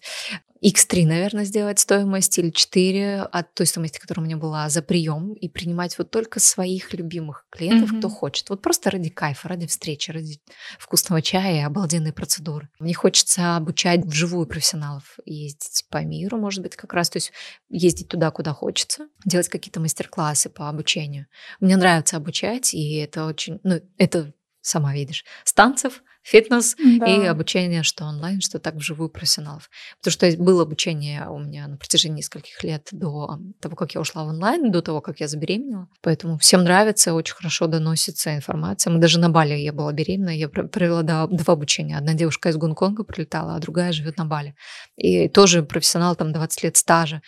[0.63, 5.33] X3, наверное, сделать стоимость или 4 от той стоимости, которая у меня была за прием,
[5.33, 7.97] и принимать вот только своих любимых клиентов, mm-hmm.
[7.97, 8.49] кто хочет.
[8.51, 10.39] Вот просто ради кайфа, ради встречи, ради
[10.77, 12.69] вкусного чая и обалденной процедуры.
[12.79, 17.31] Мне хочется обучать вживую профессионалов, ездить по миру, может быть, как раз, то есть
[17.69, 21.25] ездить туда, куда хочется, делать какие-то мастер-классы по обучению.
[21.59, 27.05] Мне нравится обучать, и это очень, ну, это сама видишь, станцев, фитнес да.
[27.05, 29.69] и обучение, что онлайн, что так вживую профессионалов.
[29.99, 34.23] Потому что было обучение у меня на протяжении нескольких лет до того, как я ушла
[34.23, 35.87] в онлайн, до того, как я забеременела.
[36.01, 38.93] Поэтому всем нравится, очень хорошо доносится информация.
[38.93, 41.97] Мы даже на Бали, я была беременна, я провела два обучения.
[41.97, 44.55] Одна девушка из Гонконга прилетала, а другая живет на Бали.
[44.95, 47.21] И тоже профессионал, там 20 лет стажа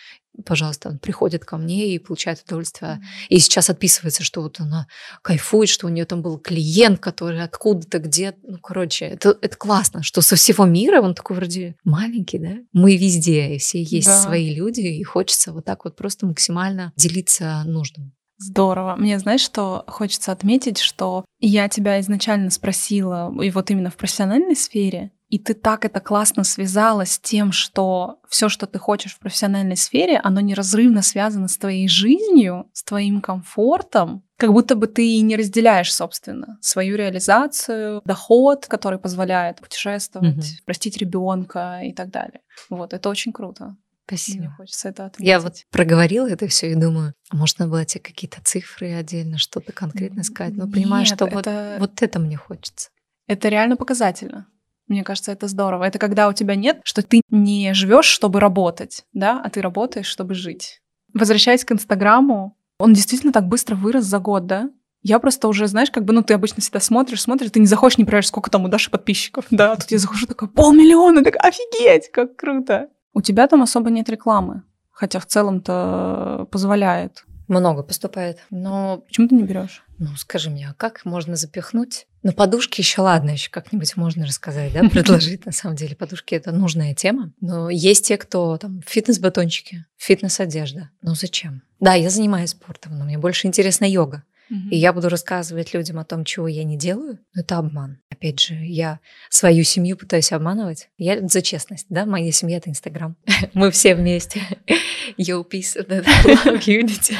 [0.44, 2.92] пожалуйста, он приходит ко мне и получает удовольствие.
[2.92, 3.26] Mm-hmm.
[3.28, 4.86] И сейчас отписывается, что вот она
[5.22, 10.02] кайфует, что у нее там был клиент, который откуда-то, где Ну, короче, это, это классно,
[10.02, 12.56] что со всего мира он такой вроде маленький, да?
[12.72, 14.20] Мы везде, и все есть да.
[14.20, 18.12] свои люди, и хочется вот так вот просто максимально делиться нужным.
[18.38, 18.96] Здорово.
[18.96, 24.56] Мне, знаешь, что хочется отметить, что я тебя изначально спросила, и вот именно в профессиональной
[24.56, 29.18] сфере, и ты так это классно связала с тем, что все, что ты хочешь в
[29.18, 35.20] профессиональной сфере, оно неразрывно связано с твоей жизнью, с твоим комфортом, как будто бы ты
[35.22, 40.44] не разделяешь, собственно, свою реализацию, доход, который позволяет путешествовать, Мгм.
[40.66, 42.40] простить ребенка и так далее.
[42.70, 43.64] Вот, это очень круто.
[43.64, 43.76] Мне
[44.18, 44.54] Спасибо.
[44.56, 45.26] хочется это отметить.
[45.28, 49.38] Я вот проговорила это все и думаю, а может, надо было тебе какие-то цифры отдельно,
[49.38, 50.54] что-то конкретно сказать.
[50.54, 52.90] Но понимаю, Нет, что вот, это- вот это мне хочется.
[53.26, 54.46] Это реально показательно.
[54.86, 55.84] Мне кажется, это здорово.
[55.84, 60.06] Это когда у тебя нет, что ты не живешь, чтобы работать, да, а ты работаешь,
[60.06, 60.80] чтобы жить.
[61.14, 64.70] Возвращаясь к Инстаграму, он действительно так быстро вырос за год, да?
[65.02, 67.98] Я просто уже, знаешь, как бы, ну, ты обычно всегда смотришь, смотришь, ты не заходишь,
[67.98, 71.36] не проверяешь, сколько там у Даши подписчиков, да, а тут я захожу, такая, полмиллиона, так
[71.36, 72.88] офигеть, как круто.
[73.12, 77.24] У тебя там особо нет рекламы, хотя в целом-то позволяет.
[77.48, 78.38] Много поступает.
[78.50, 79.84] Но, Почему ты не берешь?
[79.98, 82.06] Ну, скажи мне, а как можно запихнуть?
[82.22, 85.46] Ну, подушки еще ладно, еще как-нибудь можно рассказать, да, предложить.
[85.46, 87.32] На самом деле, подушки это нужная тема.
[87.40, 90.90] Но есть те, кто там фитнес-батончики, фитнес-одежда.
[91.02, 91.62] Ну, зачем?
[91.80, 94.24] Да, я занимаюсь спортом, но мне больше интересна йога.
[94.50, 97.98] И я буду рассказывать людям о том, чего я не делаю, но это обман.
[98.10, 100.88] Опять же, я свою семью пытаюсь обманывать.
[100.98, 103.16] Я за честность, да, моя семья— это Инстаграм.
[103.54, 104.42] Мы все вместе.
[105.18, 107.16] Yo, peace, love, unity.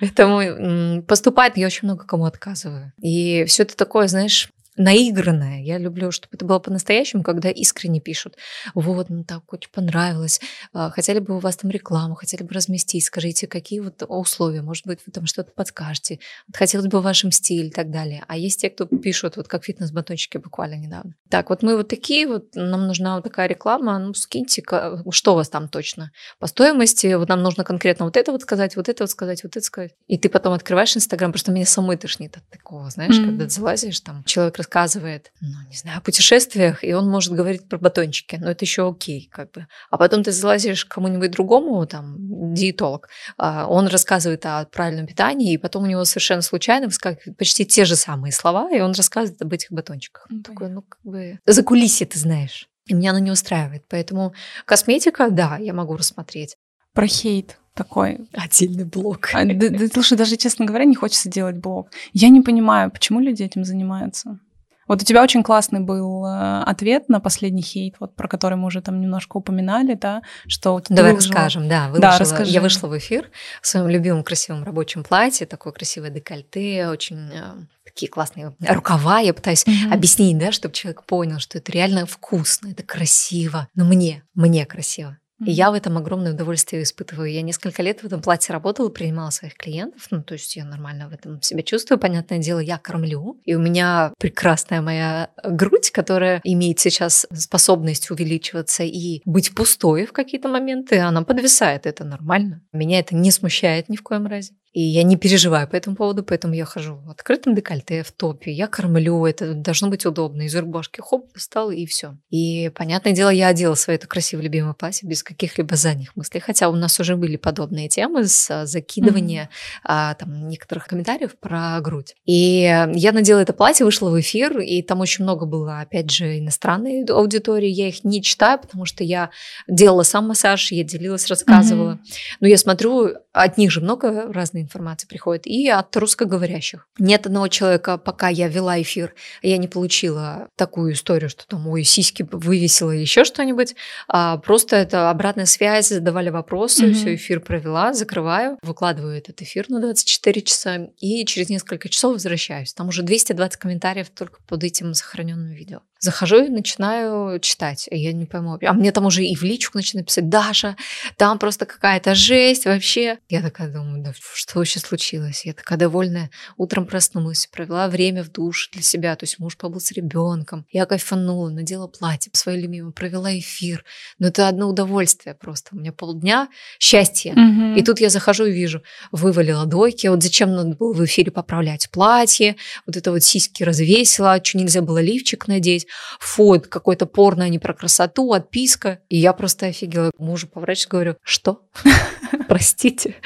[0.00, 2.92] Поэтому поступает, я очень много кому отказываю.
[3.00, 5.62] И все это такое, знаешь, наигранное.
[5.62, 8.36] Я люблю, чтобы это было по-настоящему, когда искренне пишут.
[8.74, 10.40] Вот, ну так очень понравилось.
[10.72, 13.04] А, Хотели бы у вас там рекламу, хотели бы разместить.
[13.04, 14.62] Скажите, какие вот условия?
[14.62, 16.20] Может быть, вы там что-то подскажете.
[16.52, 18.24] Хотелось бы в вашем стиле и так далее.
[18.28, 21.14] А есть те, кто пишут, вот как фитнес-батончики буквально недавно.
[21.28, 24.62] Так, вот мы вот такие, вот нам нужна вот такая реклама, ну скиньте,
[25.10, 28.76] что у вас там точно по стоимости, вот нам нужно конкретно вот это вот сказать,
[28.76, 29.92] вот это вот сказать, вот это сказать.
[30.06, 33.26] И ты потом открываешь Инстаграм, просто меня самой тошнит от такого, знаешь, Мгм.
[33.26, 37.78] когда залазишь, там человек рассказывает, ну, не знаю, о путешествиях, и он может говорить про
[37.78, 39.66] батончики, но это еще окей, как бы.
[39.90, 42.16] А потом ты залазишь к кому-нибудь другому, там,
[42.54, 43.08] диетолог,
[43.38, 47.84] а, он рассказывает о правильном питании, и потом у него совершенно случайно выскакивают почти те
[47.84, 50.26] же самые слова, и он рассказывает об этих батончиках.
[50.28, 52.68] Ну, Такой, ну, как бы, за кулисье ты знаешь.
[52.86, 53.84] И меня оно не устраивает.
[53.88, 54.32] Поэтому
[54.64, 56.56] косметика, да, я могу рассмотреть.
[56.94, 58.18] Про хейт такой.
[58.32, 59.30] Отдельный блок.
[59.34, 61.90] А, да- да, слушай, даже, честно говоря, не хочется делать блог.
[62.12, 64.40] Я не понимаю, почему люди этим занимаются.
[64.88, 68.66] Вот у тебя очень классный был э, ответ на последний хейт, вот про который мы
[68.66, 71.90] уже там немножко упоминали, да, что Давай выложила- расскажем, да.
[71.96, 72.50] Да, расскажи.
[72.50, 73.30] Я вышла в эфир
[73.62, 77.42] в своем любимом красивом рабочем платье, такое красивое декольте, очень э,
[77.84, 79.18] такие классные рукава.
[79.20, 79.92] Я пытаюсь Мгм.
[79.92, 83.68] объяснить, да, чтобы человек понял, что это реально вкусно, это красиво.
[83.74, 85.16] Но мне, мне красиво.
[85.44, 87.30] И я в этом огромное удовольствие испытываю.
[87.30, 90.06] Я несколько лет в этом платье работала, принимала своих клиентов.
[90.10, 91.98] Ну, то есть я нормально в этом себя чувствую.
[91.98, 93.40] Понятное дело, я кормлю.
[93.44, 100.12] И у меня прекрасная моя грудь, которая имеет сейчас способность увеличиваться и быть пустой в
[100.12, 100.98] какие-то моменты.
[100.98, 102.62] Она подвисает, это нормально.
[102.72, 104.54] Меня это не смущает ни в коем разе.
[104.72, 108.52] И я не переживаю по этому поводу, поэтому я хожу в открытом декольте, в топе,
[108.52, 110.42] я кормлю, это должно быть удобно.
[110.42, 112.16] Из рубашки хоп, встал и все.
[112.30, 116.40] И, понятное дело, я одела свое это красивое любимое платье без каких-либо задних мыслей.
[116.40, 119.48] Хотя у нас уже были подобные темы с а, закидывания
[119.84, 122.14] а, там, некоторых комментариев про грудь.
[122.24, 126.10] И э, я надела это платье, вышла в эфир, и там очень много было, опять
[126.10, 127.68] же, иностранной аудитории.
[127.68, 129.30] Я их не читаю, потому что я
[129.66, 131.92] делала сам массаж, я делилась, рассказывала.
[131.92, 132.02] Мгм.
[132.40, 136.86] Но я смотрю, от них же много разной информации приходит, и от русскоговорящих.
[136.98, 141.84] Нет одного человека, пока я вела эфир, я не получила такую историю, что там, ой,
[141.84, 143.74] сиськи вывесила еще что-нибудь.
[144.08, 146.94] А просто это обратная связь, задавали вопросы, Мгм.
[146.94, 152.72] все, эфир провела, закрываю, выкладываю этот эфир на 24 часа, и через несколько часов возвращаюсь.
[152.74, 155.80] Там уже 220 комментариев только под этим сохраненным видео.
[156.00, 157.88] Захожу и начинаю читать.
[157.90, 158.58] Я не пойму.
[158.62, 160.76] А мне там уже и в личку начинают писать, Даша,
[161.16, 163.18] там просто какая-то жесть вообще.
[163.28, 165.44] Я такая думаю, да что вообще случилось?
[165.44, 166.30] Я такая довольная.
[166.56, 169.16] Утром проснулась, провела время в душ для себя.
[169.16, 170.66] То есть муж побыл с ребенком.
[170.70, 173.84] Я кайфанула, надела платье свое любимое, провела эфир.
[174.18, 175.70] Но это одно удовольствие просто.
[175.72, 177.32] У меня полдня счастья.
[177.34, 177.74] Мгм.
[177.74, 180.06] И тут я захожу и вижу, вывалила дойки.
[180.06, 184.80] Вот зачем надо было в эфире поправлять платье, вот это вот сиськи развесила, что нельзя
[184.80, 185.87] было лифчик надеть.
[186.20, 189.00] Фу, это какое-то порно, а не про красоту, отписка.
[189.08, 190.10] И я просто офигела.
[190.18, 191.62] Мужу поворачиваюсь, говорю, что?
[192.48, 193.16] Простите.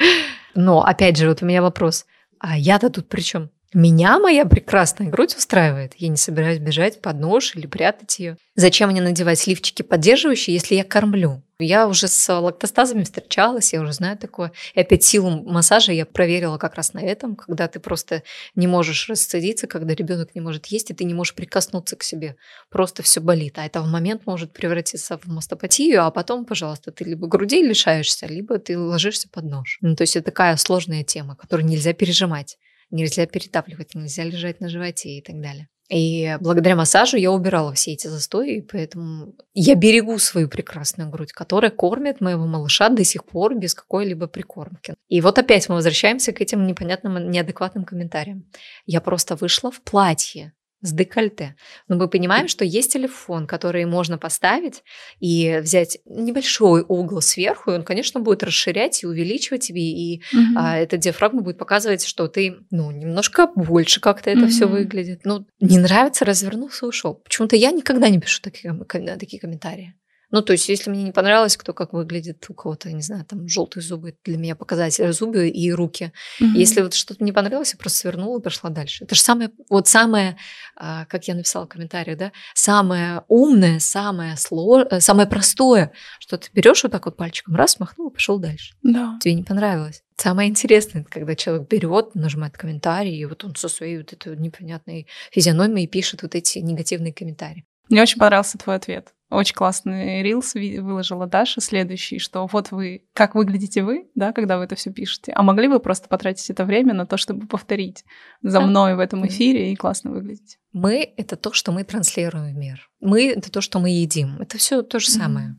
[0.55, 2.05] Но, опять же, вот у меня вопрос.
[2.39, 3.49] А я-то тут при чем?
[3.73, 5.93] Меня моя прекрасная грудь устраивает.
[5.97, 8.37] Я не собираюсь бежать под нож или прятать ее.
[8.55, 11.41] Зачем мне надевать лифчики поддерживающие, если я кормлю?
[11.59, 14.51] Я уже с лактостазами встречалась, я уже знаю такое.
[14.75, 18.23] И опять силу массажа я проверила как раз на этом, когда ты просто
[18.55, 22.35] не можешь расцедиться, когда ребенок не может есть, и ты не можешь прикоснуться к себе.
[22.69, 23.57] Просто все болит.
[23.57, 28.27] А это в момент может превратиться в мастопатию, а потом, пожалуйста, ты либо грудей лишаешься,
[28.27, 29.77] либо ты ложишься под нож.
[29.81, 32.57] Ну, то есть это такая сложная тема, которую нельзя пережимать.
[32.93, 35.67] Нельзя перетапливать, нельзя лежать на животе и так далее.
[35.89, 41.71] И благодаря массажу я убирала все эти застои, поэтому я берегу свою прекрасную грудь, которая
[41.71, 44.95] кормит моего малыша до сих пор без какой-либо прикормки.
[45.09, 48.49] И вот опять мы возвращаемся к этим непонятным, неадекватным комментариям.
[48.85, 50.53] Я просто вышла в платье
[50.83, 51.55] с декольте.
[51.87, 54.83] Но мы понимаем, что есть телефон, который можно поставить
[55.19, 60.41] и взять небольшой угол сверху, и он, конечно, будет расширять и увеличивать тебе, и угу.
[60.57, 64.49] а, эта диафрагма будет показывать, что ты, ну, немножко больше как-то это угу.
[64.49, 65.21] все выглядит.
[65.23, 67.15] Ну, не нравится, развернулся, ушел.
[67.15, 68.73] Почему-то я никогда не пишу такие,
[69.17, 69.95] такие комментарии.
[70.33, 73.47] Ну, то есть, если мне не понравилось, кто как выглядит у кого-то, не знаю, там
[73.47, 76.11] желтые зубы, для меня показатель зубы и руки.
[76.41, 76.55] Mm-hmm.
[76.55, 79.03] Если вот что-то не понравилось, я просто свернула и пошла дальше.
[79.03, 80.35] Это же самое, вот самое,
[80.75, 86.39] а, как я написала в комментариях, да, самое умное, самое сложное, э, самое простое, что
[86.39, 88.73] ты берешь вот так вот пальчиком, раз, махнул и пошел дальше.
[88.81, 89.19] Да.
[89.21, 90.01] Тебе не понравилось.
[90.17, 95.05] Самое интересное, когда человек берет, нажимает комментарий, и вот он со своей вот этой непонятной
[95.31, 97.67] физиономией пишет вот эти негативные комментарии.
[97.89, 99.13] Мне очень понравился твой ответ.
[99.29, 104.65] Очень классный рилс выложила Даша следующий, что вот вы, как выглядите вы, да, когда вы
[104.65, 108.05] это все пишете, а могли бы просто потратить это время на то, чтобы повторить
[108.43, 110.59] за мной в этом эфире и классно выглядеть.
[110.71, 112.91] Мы— это то, что мы транслируем в мир.
[112.99, 114.39] Мы— это то, что мы едим.
[114.39, 115.55] Это все то же самое.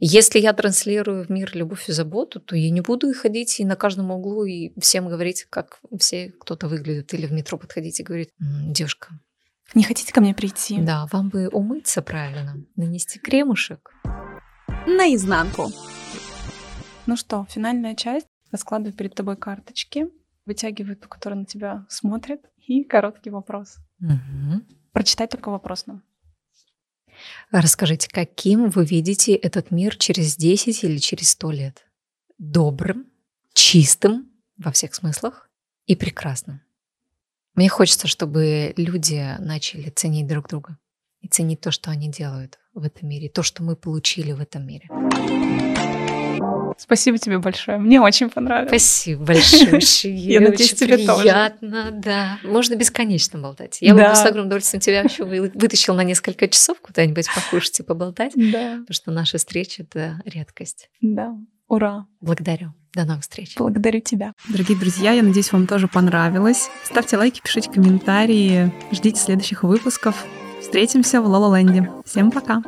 [0.00, 3.64] Если я транслирую в мир любовь и заботу, то я не буду и ходить и
[3.64, 8.02] на каждом углу и всем говорить, как все кто-то выглядит, или в метро подходить и
[8.02, 9.20] говорить, девушка,
[9.72, 10.80] не хотите ко мне прийти?
[10.80, 13.90] Да, вам бы умыться правильно, нанести кремушек.
[14.86, 15.70] Наизнанку.
[17.06, 18.26] Ну что, финальная часть.
[18.50, 20.06] Раскладываю перед тобой карточки,
[20.46, 23.76] вытягиваю ту, которая на тебя смотрит, и короткий вопрос.
[24.00, 24.62] Угу.
[24.92, 26.02] Прочитай только вопрос нам.
[27.50, 31.86] Расскажите, каким вы видите этот мир через 10 или через 100 лет?
[32.38, 33.06] Добрым,
[33.52, 35.48] чистым во всех смыслах
[35.86, 36.60] и прекрасным.
[37.54, 40.76] Мне хочется, чтобы люди начали ценить друг друга
[41.20, 44.66] и ценить то, что они делают в этом мире, то, что мы получили в этом
[44.66, 44.88] мире.
[46.76, 47.78] Спасибо тебе большое.
[47.78, 48.68] Мне очень понравилось.
[48.68, 49.80] Спасибо большое.
[50.12, 51.22] Я надеюсь, тебе тоже.
[51.22, 52.38] Приятно, да.
[52.42, 53.78] Можно бесконечно болтать.
[53.80, 58.32] Я бы с огромным удовольствием тебя еще вытащил на несколько часов куда-нибудь покушать и поболтать.
[58.34, 58.78] Да.
[58.80, 60.90] Потому что наша встреча— это редкость.
[61.00, 61.36] Да.
[61.68, 62.06] Ура.
[62.20, 62.74] Благодарю.
[62.94, 63.56] До новых встреч.
[63.56, 64.34] Благодарю тебя.
[64.48, 66.68] Дорогие друзья, я надеюсь, вам тоже понравилось.
[66.84, 68.72] Ставьте лайки, пишите комментарии.
[68.92, 70.24] Ждите следующих выпусков.
[70.60, 71.90] Встретимся в Лола Ленде.
[72.04, 72.62] Всем пока.